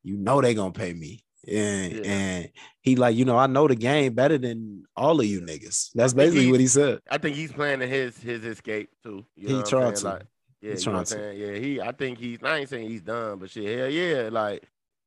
[0.04, 1.24] you know they gonna pay me.
[1.48, 2.02] And Yeah.
[2.04, 2.50] and
[2.82, 5.90] he like, you know, I know the game better than all of you niggas.
[5.96, 7.00] That's basically he- what he said.
[7.10, 9.26] I think he's planning his his escape too.
[9.36, 10.06] You He know what tried to.
[10.06, 10.26] Like,
[10.62, 11.40] yeah, He's you know what I'm trying saying?
[11.40, 11.82] Yeah, he.
[11.82, 12.40] I think he's.
[12.44, 14.64] I ain't saying he's done, but shit, hell yeah, like.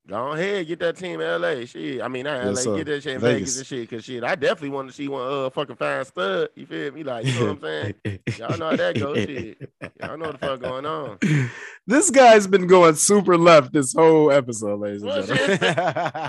[0.08, 1.64] Go ahead, get that team LA.
[1.64, 2.02] Shit.
[2.02, 2.76] I mean, not Yes, LA, sir.
[2.78, 3.38] get that shit in Vegas.
[3.40, 3.56] Vegas.
[3.58, 3.90] and shit.
[3.90, 6.48] Cause shit, I definitely want to see one uh fucking fine stud.
[6.56, 7.04] You feel me?
[7.04, 8.18] Like, you know what I'm saying?
[8.36, 9.16] Y'all know how that goes.
[9.18, 9.70] Shit.
[10.00, 11.18] Y'all know what the fuck going on.
[11.84, 15.74] This guy's been going super left this whole episode, ladies and Well, shit, gentlemen.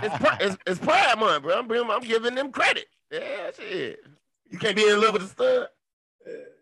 [0.04, 1.60] It's, pri- it's, it's Pride Month, bro.
[1.60, 2.86] I'm, I'm giving them credit.
[3.12, 4.00] Yeah, shit.
[4.50, 5.68] You can't be in love with a stud.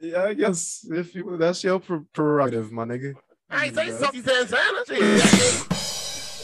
[0.01, 3.13] yeah, I guess if you that's your prerogative, my nigga.
[3.49, 3.91] I ain't say.
[3.91, 4.83] Saucy Santana.
[4.85, 5.67] Shit.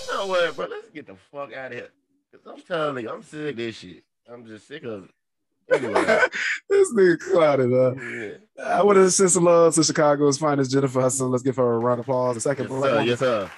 [0.08, 0.68] You know what, bro?
[0.70, 1.90] Let's get the fuck out of here.
[2.32, 4.04] Cause I'm telling you, I'm sick of this shit.
[4.32, 5.12] I'm just sick of it.
[5.74, 5.94] Anyway,
[6.70, 7.96] this nigga clouded up.
[7.98, 8.64] yeah.
[8.66, 11.30] I want to send some love to Chicago's finest Jennifer Hudson.
[11.30, 12.36] Let's give her a round of applause.
[12.36, 13.04] The second Yes, sir.
[13.04, 13.52] Yes, sir.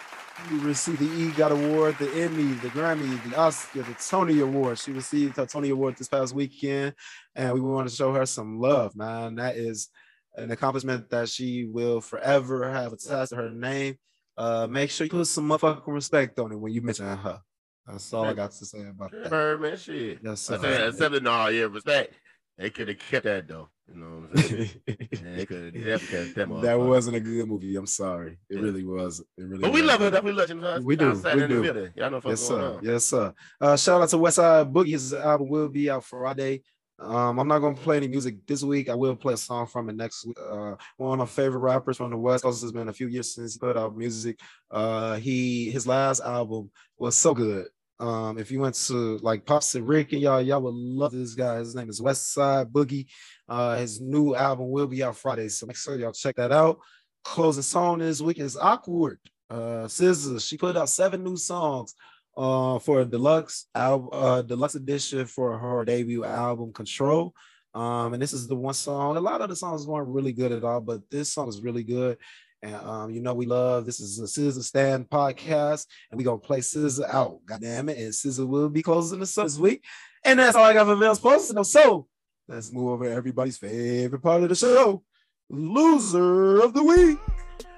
[0.47, 4.80] who received the EGOT Award, the Emmy, the Grammy, the Oscar, the Tony Award.
[4.80, 6.95] She received her Tony Award this past weekend,
[7.36, 9.36] and we want to show her some love, man.
[9.36, 9.89] That is
[10.36, 13.97] an accomplishment that she will forever have attached to her name.
[14.40, 17.42] Uh, make sure you put some motherfucking respect on it when you mention her.
[17.86, 19.60] That's all I got to say about that.
[19.60, 20.20] Man, shit.
[20.24, 20.88] Yes, I said, sir.
[20.88, 22.14] except in all yeah, respect.
[22.58, 23.70] They could have kept that though.
[23.88, 24.70] You know what I'm saying?
[25.36, 26.62] They could have kept that.
[26.62, 27.76] that wasn't a good movie.
[27.76, 28.38] I'm sorry.
[28.50, 28.62] It Yeah.
[28.62, 29.20] really was.
[29.20, 29.62] It really.
[29.62, 30.22] But we love her.
[30.22, 30.82] We love her.
[30.82, 31.90] We do, Outside we do.
[31.96, 32.62] Y'all know Yes, sir.
[32.78, 32.84] on.
[32.84, 33.34] Yes, sir.
[33.60, 34.92] Uh, shout out to Westside Boogie.
[34.92, 36.62] His album will be out Friday.
[37.00, 38.89] Um, I'm not gonna play any music this week.
[38.89, 40.38] I will play a song from it next week.
[40.39, 42.62] Uh, one of my favorite rappers from the West Coast.
[42.62, 44.39] It's been a few years since he put out music.
[44.70, 47.68] Uh, he his last album was so good.
[48.00, 51.36] Um, if you went to like Pops and Rick and y'all, y'all would love this
[51.36, 51.58] guy.
[51.60, 53.08] His name is Westside Boogie.
[53.47, 56.80] Uh, his new album will be out Friday, so make sure y'all check that out.
[57.24, 59.20] Closing song this week is Awkward.
[59.50, 61.95] Uh, SZA, she put out seven new songs
[62.38, 67.34] uh for a deluxe album uh deluxe edition for her debut album control.
[67.74, 70.52] Um and this is the one song a lot of the songs weren't really good
[70.52, 72.18] at all but this song is really good.
[72.62, 76.38] And um you know we love this is a SZA stand podcast and we gonna
[76.38, 77.40] play SZA out.
[77.46, 79.84] God damn it and SZA will be closing the sun this week.
[80.24, 81.64] And that's all I got for Mills Posting.
[81.64, 82.08] So
[82.48, 85.04] let's move over to everybody's favorite part of the show
[85.50, 87.18] loser of the week.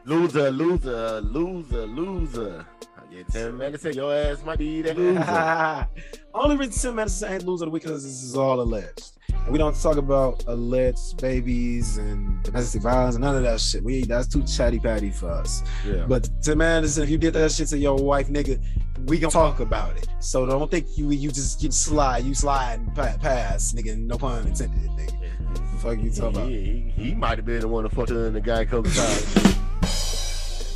[0.06, 2.66] Loser, loser, loser, loser.
[3.12, 5.88] Get 10 minutes your ass might be that loser.
[6.34, 9.18] Only reason Tim Anderson ain't loser of the week because this is all alleged.
[9.34, 13.84] And we don't talk about alleged babies and domestic violence and none of that shit.
[13.84, 15.62] We that's too chatty patty for us.
[15.86, 16.06] Yeah.
[16.08, 18.64] But Tim Anderson, if you did that shit to your wife, nigga,
[19.08, 20.08] we gonna talk about it.
[20.20, 23.98] So don't think you you just get slide, you slide and pass, nigga.
[23.98, 25.20] No pun intended, nigga.
[25.54, 26.48] The fuck you talking about?
[26.48, 29.58] He, he, might have been the one to fuck her and the guy times.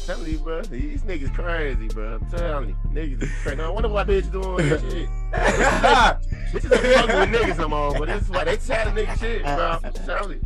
[0.06, 0.62] telling you, bro.
[0.62, 2.16] These niggas crazy, bro.
[2.16, 2.76] I'm telling you.
[2.90, 3.62] Niggas is crazy.
[3.62, 5.10] I wonder why bitches doing this shit.
[6.54, 9.44] Bitches ain't fucking with niggas no more, but this is why they chatting nigga shit,
[9.44, 9.80] bro.
[9.84, 10.42] I'm telling you.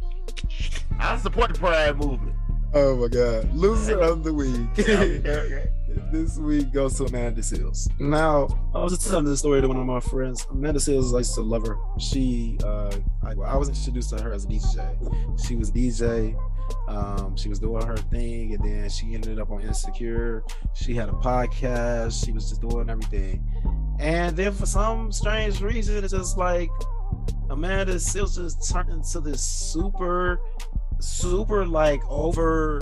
[1.00, 2.36] I support the pride movement.
[2.74, 3.54] Oh my god.
[3.54, 4.70] Loser of the week.
[4.88, 5.66] Yeah, yeah.
[6.12, 7.90] this week goes to Amanda Seales.
[8.00, 10.46] Now, I was just telling this story to one of my friends.
[10.52, 11.78] Amanda Seales, I used to love her.
[11.98, 12.92] She, uh,
[13.24, 15.46] I, I was introduced to her as a DJ.
[15.48, 16.38] She was DJ.
[16.88, 20.44] Um, she was doing her thing, and then she ended up on Insecure.
[20.74, 22.26] She had a podcast.
[22.26, 23.44] She was just doing everything.
[24.00, 26.70] And then for some strange reason, it's just like
[27.50, 30.40] Amanda Seales just turned into this super,
[31.00, 32.82] super like over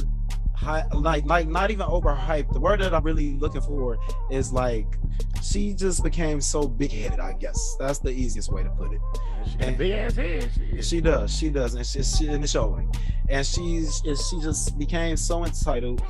[0.57, 2.51] high, like like not even overhyped.
[2.51, 3.97] The word that I'm really looking for
[4.31, 4.97] is like
[5.41, 7.19] she just became so big headed.
[7.19, 9.01] I guess that's the easiest way to put it.
[9.49, 10.49] She got big ass head.
[10.55, 10.85] Shit.
[10.85, 12.91] She does, she does, and she's she and it's showing.
[13.29, 16.01] And she's and she just became so entitled.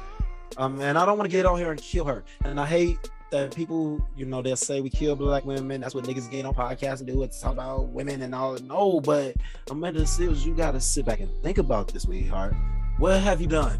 [0.55, 2.23] Um, and I don't want to get on here and kill her.
[2.45, 2.97] And I hate
[3.31, 5.81] that people, you know, they'll say we kill black women.
[5.81, 8.55] That's what niggas get on podcasts and do it, talk about women and all.
[8.55, 9.35] No, but
[9.69, 12.55] Amanda Seales, you gotta sit back and think about this, sweetheart.
[12.97, 13.79] What have you done?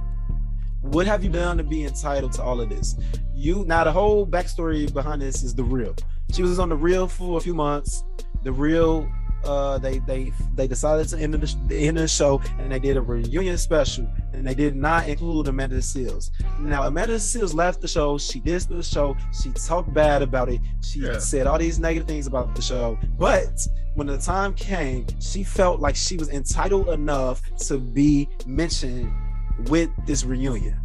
[0.92, 2.96] What have you done to be entitled to all of this?
[3.36, 5.94] You now the whole backstory behind this is the real.
[6.32, 8.04] She was on the real for a few months.
[8.44, 9.10] The real
[9.44, 12.80] uh they they they decided to end the, the end of the show and they
[12.80, 16.32] did a reunion special and they did not include Amanda Seales.
[16.60, 18.18] Now Amanda Seales left the show.
[18.18, 19.16] She dissed the show.
[19.40, 20.62] She talked bad about it.
[20.82, 21.20] She Yeah.
[21.20, 22.98] said all these negative things about the show.
[23.20, 29.12] But when the time came, she felt like she was entitled enough to be mentioned
[29.66, 30.80] with this reunion.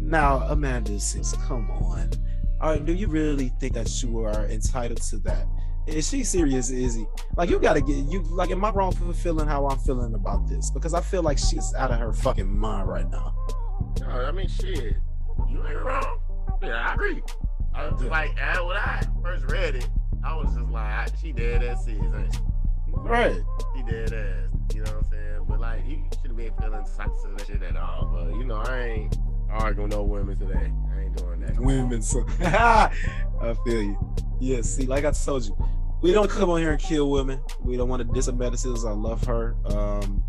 [0.00, 2.10] Now, Amanda says, come on.
[2.60, 5.46] All right, do you really think that you are entitled to that?
[5.86, 7.06] Is she serious, Izzy?
[7.36, 8.22] Like, you gotta get you.
[8.22, 10.70] Like, am I wrong for feeling how I'm feeling about this?
[10.70, 13.34] Because I feel like she's out of her fucking mind right now.
[14.00, 14.96] No, I mean, shit.
[15.48, 16.18] You ain't wrong.
[16.62, 17.22] Yeah, I agree.
[17.74, 19.88] I was just like, uh, when I first read it,
[20.24, 22.40] I was just like, she dead ass serious, ain't she?
[23.04, 23.36] Right.
[23.76, 24.74] He dead ass.
[24.74, 25.44] You know what I'm saying?
[25.46, 28.10] But like, he should have been feeling sucks that shit at all.
[28.12, 29.18] But you know, I ain't
[29.50, 30.72] arguing no women today.
[30.94, 31.58] I ain't doing that.
[31.60, 32.90] Women, so I
[33.64, 34.14] feel you.
[34.40, 35.56] Yeah, see, like I told you,
[36.00, 37.40] we don't come on here and kill women.
[37.62, 38.88] We don't want to Seales.
[38.88, 39.54] I love her.
[39.66, 40.22] Um,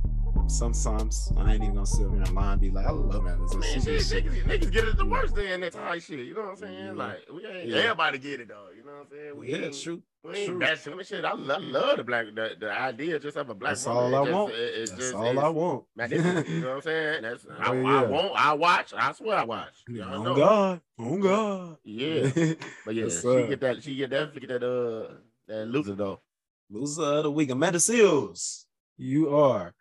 [0.47, 3.39] sometimes I ain't even gonna sit here and lie and be like, I love man.
[3.39, 3.49] Man,
[3.81, 4.25] shit, shit.
[4.25, 6.19] niggas, niggas get it the worst day in that type shit.
[6.19, 6.85] You know what I'm saying?
[6.85, 6.91] Yeah.
[6.93, 7.77] Like we ain't Yeah.
[7.77, 8.67] everybody get it though.
[8.75, 9.37] You know what I'm saying?
[9.37, 10.01] We Yeah, ain't, true.
[10.23, 10.59] We ain't true.
[10.59, 11.25] bashing shit.
[11.25, 14.13] I love, love the black the, the idea just of a black That's woman.
[14.13, 14.53] all I It just- want.
[14.53, 15.83] it- it's That's just, all it's I want.
[15.95, 17.21] magnificent, you know what I'm saying?
[17.23, 18.01] That's I, Oh, I yeah.
[18.03, 18.35] won't.
[18.35, 18.93] I watch.
[18.95, 19.73] I swear I watch.
[19.89, 20.35] Oh know.
[20.35, 20.81] God.
[20.99, 21.77] Oh God.
[21.83, 22.29] Yeah,
[22.85, 23.83] but yeah, she get that.
[23.83, 24.33] She get that.
[24.39, 24.63] Get that.
[24.63, 25.13] Uh,
[25.47, 26.19] that loser though.
[26.69, 27.49] Loser of the week.
[27.51, 28.63] Amanda Seales.
[28.97, 29.73] You are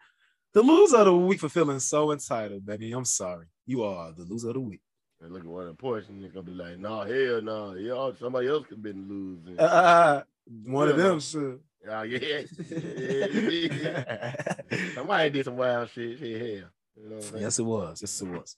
[0.55, 2.93] the loser of the week for feeling so entitled, baby.
[2.93, 3.47] I'm sorry.
[3.67, 4.81] You are the loser of the week.
[5.21, 6.21] And look at one of the portion.
[6.21, 7.75] Nigga gonna be like, no, hell no.
[7.75, 9.59] Y'all, somebody else could have been losing.
[9.59, 10.23] Uh,
[10.65, 11.05] one of Yeah.
[11.05, 11.61] them should.
[11.87, 12.43] Oh yeah.
[14.95, 16.19] Somebody did some wild shit.
[16.19, 16.71] Shit, hell.
[16.97, 17.43] You know what I'm saying?
[17.43, 18.01] Yes, it was.
[18.03, 18.57] Yes, it was.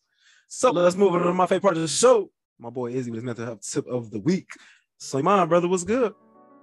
[0.49, 2.31] So let's move on to my favorite part of the show.
[2.59, 4.49] My boy Izzy with his mental health tip of the week.
[4.99, 6.15] So, my brother, what's good?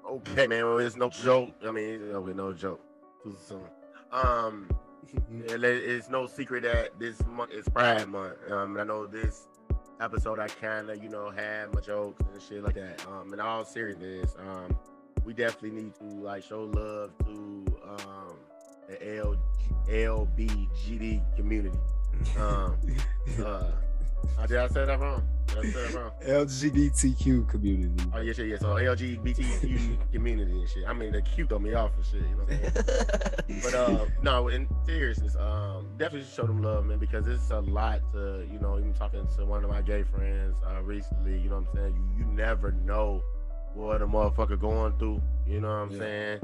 [0.10, 0.66] Okay, man.
[0.66, 1.52] Well, it's no joke.
[1.66, 2.82] I mean, okay, no joke.
[4.12, 4.70] Um,
[5.30, 8.38] it's no secret that this month is Pride Month.
[8.50, 9.48] Um, and I know this
[10.00, 13.06] episode I kind of, you know, had my jokes and shit like that.
[13.08, 14.76] Um, in all seriousness, um,
[15.26, 18.36] we definitely need to like show love to um
[18.88, 19.36] the L
[19.88, 21.78] LBGD community.
[22.38, 22.78] Um,
[23.46, 23.72] uh,
[24.48, 25.28] did I say that wrong?
[25.48, 26.12] Did I say that wrong?
[26.26, 28.04] LGBTQ community.
[28.14, 28.58] Oh yeah, shit, yeah.
[28.58, 30.84] So LGBTQ community and shit.
[30.88, 32.22] I mean, the Q throw me off and shit.
[32.30, 33.62] You know what I'm saying?
[33.64, 38.02] But uh, no, in seriousness, um, definitely show them love, man, because it's a lot
[38.14, 41.40] to, you know, even talking to one of my gay friends uh, recently.
[41.40, 41.96] You know what I'm saying?
[42.18, 43.22] You you never know
[43.74, 45.22] what a motherfucker going through.
[45.48, 45.98] You know what I'm Yeah.
[46.00, 46.40] saying?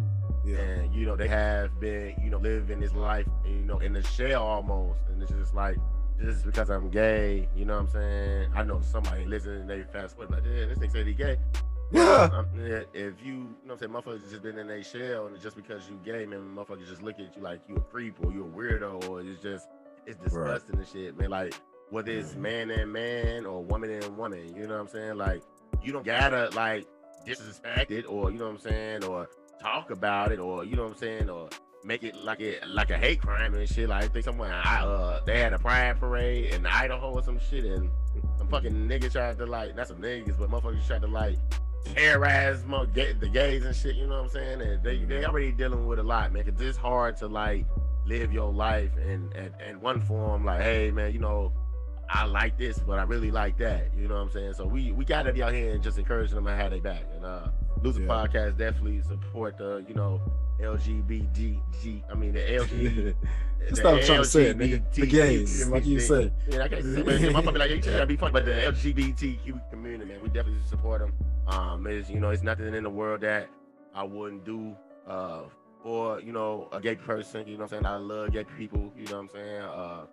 [0.46, 0.58] Yeah.
[0.58, 4.04] And you know they have been, you know, living this life, you know, in the
[4.04, 5.78] shell almost, and it's just like.
[6.20, 8.52] Just because I'm gay, you know what I'm saying?
[8.54, 11.38] I know somebody listening, they fast forward, like, yeah, this nigga said he gay.
[11.92, 12.30] Yeah.
[12.34, 12.46] Um,
[12.94, 13.34] if you, you
[13.66, 16.26] know what I'm saying, motherfuckers just been in their shell, and just because you gay,
[16.26, 19.22] man, motherfuckers just look at you like you a creep or you a weirdo, or
[19.22, 19.70] it's just,
[20.06, 20.26] it's Right.
[20.26, 21.30] disgusting and shit, man.
[21.30, 21.56] Like,
[21.90, 25.16] whether it's man and man or woman and woman, you know what I'm saying?
[25.18, 25.42] Like,
[25.82, 26.86] you don't gotta, like,
[27.26, 29.30] disrespect it, or, you know what I'm saying, or
[29.62, 31.50] talk about it, or, you know what I'm saying, or
[31.84, 33.90] make it like it like a hate crime and shit.
[33.90, 37.40] Like, I think someone, I, uh, they had a pride parade in Idaho or some
[37.40, 37.90] shit, and
[38.38, 41.38] some fucking niggas tried to, like, not some niggas, but motherfuckers tried to, like,
[41.96, 43.96] terrorize the gays and shit.
[43.96, 44.62] You know what I'm saying?
[44.62, 46.44] And they they already dealing with a lot, man.
[46.44, 47.66] Cause it's hard to like
[48.06, 51.54] live your life and and and one form like, hey man, you know,
[52.10, 53.92] I like this, but I really like that.
[53.96, 54.54] You know what I'm saying?
[54.54, 57.04] So we we gotta be out here and just encouraging them and have their back.
[57.16, 57.48] And uh,
[57.82, 58.08] Loser Yeah.
[58.08, 60.22] Podcast definitely support the you know
[60.62, 62.04] LGBTG.
[62.10, 63.16] I mean the LG.
[63.60, 64.94] That's what I'm trying to say, nigga.
[64.94, 66.34] The gays, like you said.
[66.50, 70.22] Yeah, I can't say, man, my like, you be funny, but the LGBTQ community, man,
[70.22, 71.14] we definitely support them.
[71.48, 73.50] Um, it's, you know, it's nothing in the world that
[73.94, 74.76] I wouldn't do,
[75.08, 75.42] uh,
[75.84, 77.86] for, you know, a gay person, you know what I'm saying?
[77.86, 79.62] I love gay people, you know what I'm saying?
[79.62, 80.06] Uh,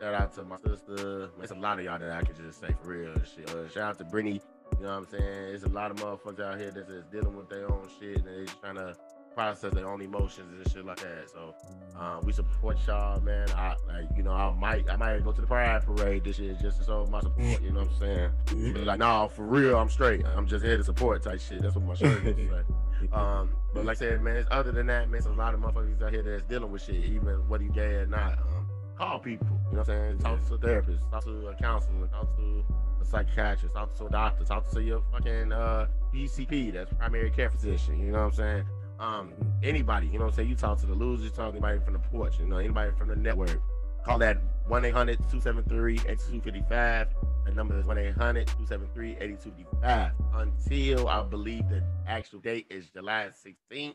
[0.00, 1.30] shout out to my sister.
[1.40, 3.50] It's a lot of y'all that I could just say for real shit.
[3.50, 4.40] Uh, shout out to Brittany,
[4.78, 5.54] you know what I'm saying?
[5.54, 8.26] It's a lot of motherfuckers out here that's just dealing with their own shit and
[8.26, 8.96] they just trying to
[9.34, 11.30] process their own emotions and shit like that.
[11.30, 11.54] So,
[11.98, 13.48] uh, we support y'all, man.
[13.50, 16.56] I like, you know, I might, I might go to the Pride Parade this year
[16.60, 17.62] just to show my support.
[17.62, 18.72] You know what I'm saying?
[18.74, 20.24] But like, nah, for real, I'm straight.
[20.26, 21.62] I'm just here to support type shit.
[21.62, 22.50] That's what my shirt is.
[22.50, 22.64] Like.
[23.14, 25.60] Um, but like I said, man, it's other than that, man, it's a lot of
[25.60, 28.38] motherfuckers out here that's dealing with shit, even whether you gay or not.
[28.40, 29.46] Um, call people.
[29.70, 30.18] You know what I'm saying?
[30.18, 32.64] Talk to a therapist, talk to a counselor, talk to
[33.00, 37.50] a psychiatrist, talk to a doctor, talk to your fucking uh PCP, that's primary care
[37.50, 37.98] physician.
[38.00, 38.64] You know what I'm saying?
[39.00, 39.32] Um,
[39.62, 40.48] anybody, you know what I'm saying?
[40.50, 42.90] You talk to the losers, you talk to anybody from the porch, you know, anybody
[42.98, 43.60] from the network.
[44.04, 44.38] Call that
[44.68, 47.08] 1 800 273 8255.
[47.46, 50.12] The number is 1 800 273 8255.
[50.34, 53.94] Until I believe the actual date is July 16th,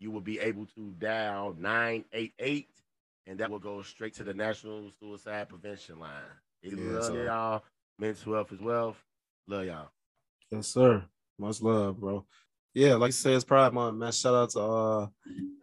[0.00, 2.68] you will be able to dial 988
[3.26, 6.10] and that will go straight to the National Suicide Prevention Line.
[6.62, 7.64] Yeah, love y'all.
[7.98, 8.96] Mental health is wealth.
[9.48, 9.88] Love y'all.
[10.50, 11.04] Yes, sir.
[11.38, 12.24] Much love, bro.
[12.76, 14.12] Yeah, like you say, it's Pride Month, man.
[14.12, 15.06] Shout out to uh,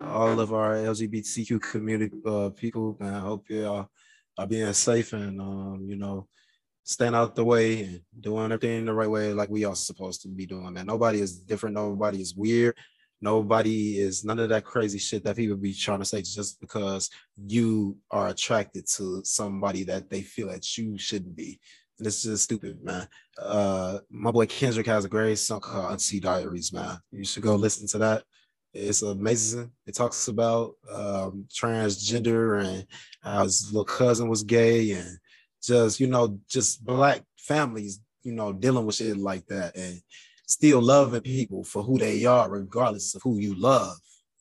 [0.02, 3.14] all of our LGBTQ community uh, people, man.
[3.14, 3.88] I hope y'all
[4.36, 6.28] are being safe and um, you know,
[6.84, 10.28] staying out the way and doing everything the right way, like we are supposed to
[10.28, 10.88] be doing, man.
[10.88, 11.76] Nobody is different.
[11.76, 12.76] Nobody is weird.
[13.22, 17.12] Nobody is none of that crazy shit that people be trying to say just because
[17.46, 21.60] you are attracted to somebody that they feel that you shouldn't be.
[22.00, 23.08] And is stupid, man.
[23.38, 26.98] Uh, my boy Kendrick has a great song called Auntie Diaries, man.
[27.12, 28.24] You should go listen to that.
[28.74, 29.72] It's amazing.
[29.86, 32.88] It talks about um, transgender and
[33.22, 35.18] how his little cousin was gay and
[35.62, 40.02] just, you know, just black families, you know, dealing with shit like that and
[40.48, 43.96] still loving people for who they are, regardless of who you love.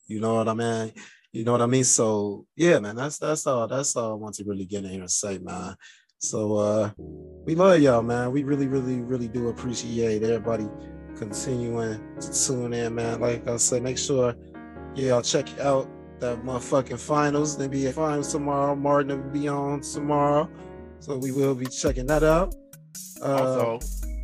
[0.06, 0.92] You know what I mean?
[1.32, 1.84] You know what I mean?
[1.84, 5.00] So yeah, man, that's that's all that's all I want to really get in here
[5.00, 5.76] and say, man.
[6.22, 6.90] So uh
[7.44, 8.30] we love y'all, man.
[8.30, 10.68] We really, really, really do appreciate everybody
[11.16, 13.20] continuing to tune in, man.
[13.20, 14.36] Like I said, make sure
[14.94, 15.88] y'all check out
[16.20, 17.56] that motherfucking finals.
[17.56, 18.76] The NBA finals tomorrow.
[18.76, 20.48] Martin will be on tomorrow.
[21.00, 22.54] So we will be checking that out.
[23.20, 23.80] Uh, Also,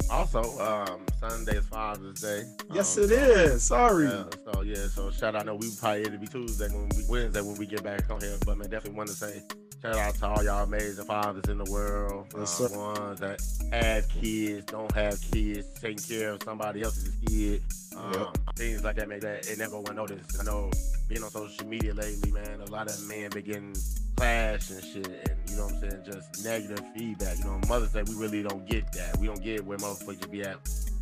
[0.09, 2.45] also, um, Sunday is Father's Day.
[2.73, 3.65] yes, Um, it is.
[3.65, 4.05] Sorry.
[4.07, 5.43] Yeah, so yeah, so shout out.
[5.43, 8.21] I know we probably it'll be Tuesday when we Wednesday when we get back on
[8.21, 9.43] here, but man, definitely want to say
[9.83, 12.27] shout out to all y'all amazing fathers in the world.
[12.37, 13.41] Yes, uh, ones that
[13.73, 17.63] have kids, don't have kids, taking care of somebody else's kid.
[17.97, 18.37] Um, Yep.
[18.57, 20.39] Things like that make that it never went noticed.
[20.41, 20.71] I know
[21.09, 23.73] being on social media lately, man, a lot of men begin
[24.17, 27.39] clash and shit, and you know what I'm saying, just negative feedback.
[27.39, 29.17] You know, Mother's Day, we really don't get that.
[29.19, 30.57] We don't get where motherfuckers be at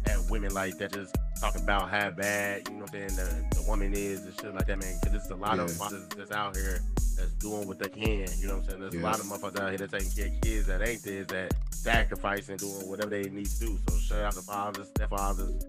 [0.07, 3.16] at women like that, just talking about how bad, you know what I'm saying,
[3.51, 4.99] the, the woman is and shit like that, man.
[5.03, 5.74] Because there's a lot of Yeah.
[5.76, 6.80] fathers that's out here
[7.16, 8.80] that's doing what they can, you know what I'm saying?
[8.80, 9.01] There's Yeah.
[9.01, 11.55] a lot of motherfuckers out here that taking care of kids that ain't theirs, that
[11.70, 13.78] sacrificing, doing whatever they need to do.
[13.89, 15.62] So shout out to fathers, stepfathers,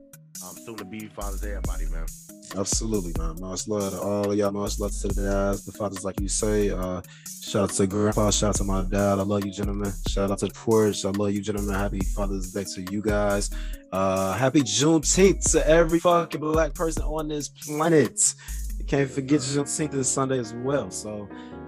[0.44, 2.06] um, soon to be fathers, Day, everybody, man.
[2.56, 3.40] Absolutely, man.
[3.42, 4.52] Much love to all of y'all.
[4.52, 6.70] Much love to the dads, the fathers, like you say.
[6.70, 7.02] Uh,
[7.42, 8.32] shout out to grandpa.
[8.32, 9.20] Shout out to my dad.
[9.20, 9.92] I love you, gentlemen.
[10.08, 11.04] Shout out to the porch.
[11.04, 11.76] I love you, gentlemen.
[11.76, 13.50] Happy Father's Day to you guys.
[13.92, 18.34] Uh, happy Juneteenth to every fucking black person on this planet.
[18.88, 20.90] Can't forget Juneteenth this Sunday as well.
[20.90, 21.28] So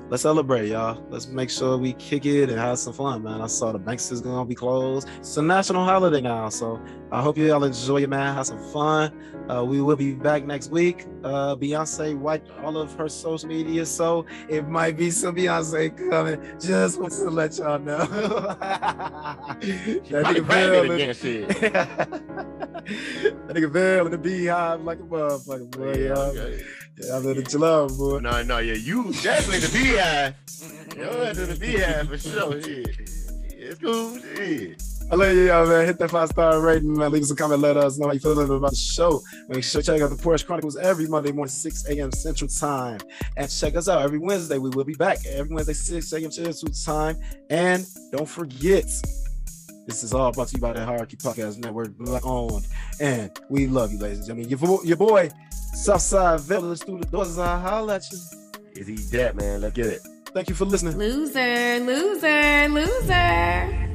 [0.09, 1.01] let's celebrate, y'all.
[1.09, 3.41] Let's make sure we kick it and have some fun, man.
[3.41, 5.07] I saw the banks is gonna be closed.
[5.19, 6.81] It's a national holiday now, so
[7.11, 8.35] I hope you all enjoy it, man.
[8.35, 9.11] Have some fun.
[9.49, 11.07] Uh, we will be back next week.
[11.23, 16.39] Uh, Beyonce wiped all of her social media, so it might be some Beyonce coming.
[16.59, 17.97] Just want to let y'all know.
[18.07, 19.59] that
[20.09, 22.45] nigga again, shit.
[22.89, 25.93] that nigga Bill in the beehive like a motherfucker, boy.
[25.93, 26.19] Yeah, y'all.
[26.19, 26.63] okay.
[26.97, 28.19] Yeah, I'm in the chill boy.
[28.19, 30.35] No, no, yeah, you definitely the beehive.
[30.97, 32.61] You're into the beehive for sure.
[32.61, 32.99] Shit.
[33.51, 34.17] It's cool.
[34.19, 34.81] Shit.
[35.11, 35.87] I love you, y'all, man.
[35.87, 37.11] Hit that five star rating, man.
[37.11, 37.61] Leave us a comment.
[37.61, 39.21] Let us know how you feel about the show.
[39.47, 42.11] Make sure to check out the Porch Chronicles every Monday morning, 6 a.m.
[42.11, 42.99] Central Time.
[43.35, 44.59] And check us out every Wednesday.
[44.59, 46.31] We will be back every Wednesday, 6 a.m.
[46.31, 47.19] Central Time.
[47.49, 48.85] And don't forget,
[49.89, 52.67] this is all brought to you by the Hierarchy Podcast Network, Black owned.
[52.99, 54.49] And we love you, ladies and gentlemen.
[54.49, 55.31] Your, vo- your boy,
[55.73, 57.39] Southside Village, through the doors.
[57.39, 58.19] I holla at you.
[58.75, 59.61] Is he dead, man?
[59.61, 60.01] Let's get it.
[60.27, 60.95] Thank you for listening.
[60.97, 63.87] Loser, loser, loser.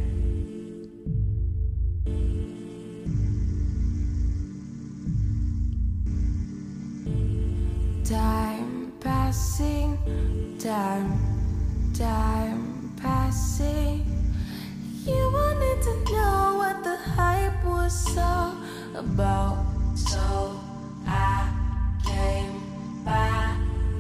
[8.05, 14.14] Time passing, time, time passing.
[15.07, 18.57] You wanted to know what the hype was all
[18.95, 19.67] about.
[19.95, 20.59] So
[21.07, 21.53] I
[22.03, 22.63] came
[23.05, 23.55] by.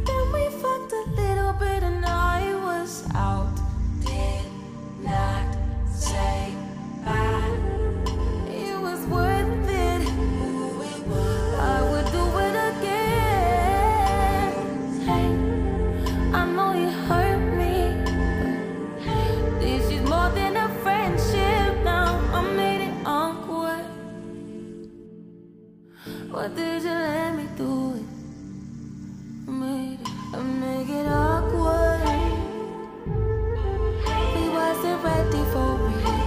[0.07, 3.55] Then we fucked a little bit and I was out.
[4.01, 4.47] Did
[5.03, 5.55] not
[5.93, 6.55] say
[7.05, 7.84] bye.
[26.45, 27.95] What did you let me do?
[27.95, 28.05] It?
[29.49, 32.03] I made it, I make it awkward.
[34.35, 36.21] We wasn't ready for it.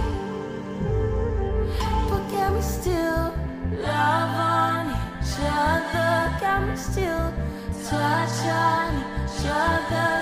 [2.10, 3.32] But can we still
[3.80, 6.36] love on each other?
[6.40, 7.32] Can we still
[7.86, 8.90] touch on
[9.22, 10.17] each other?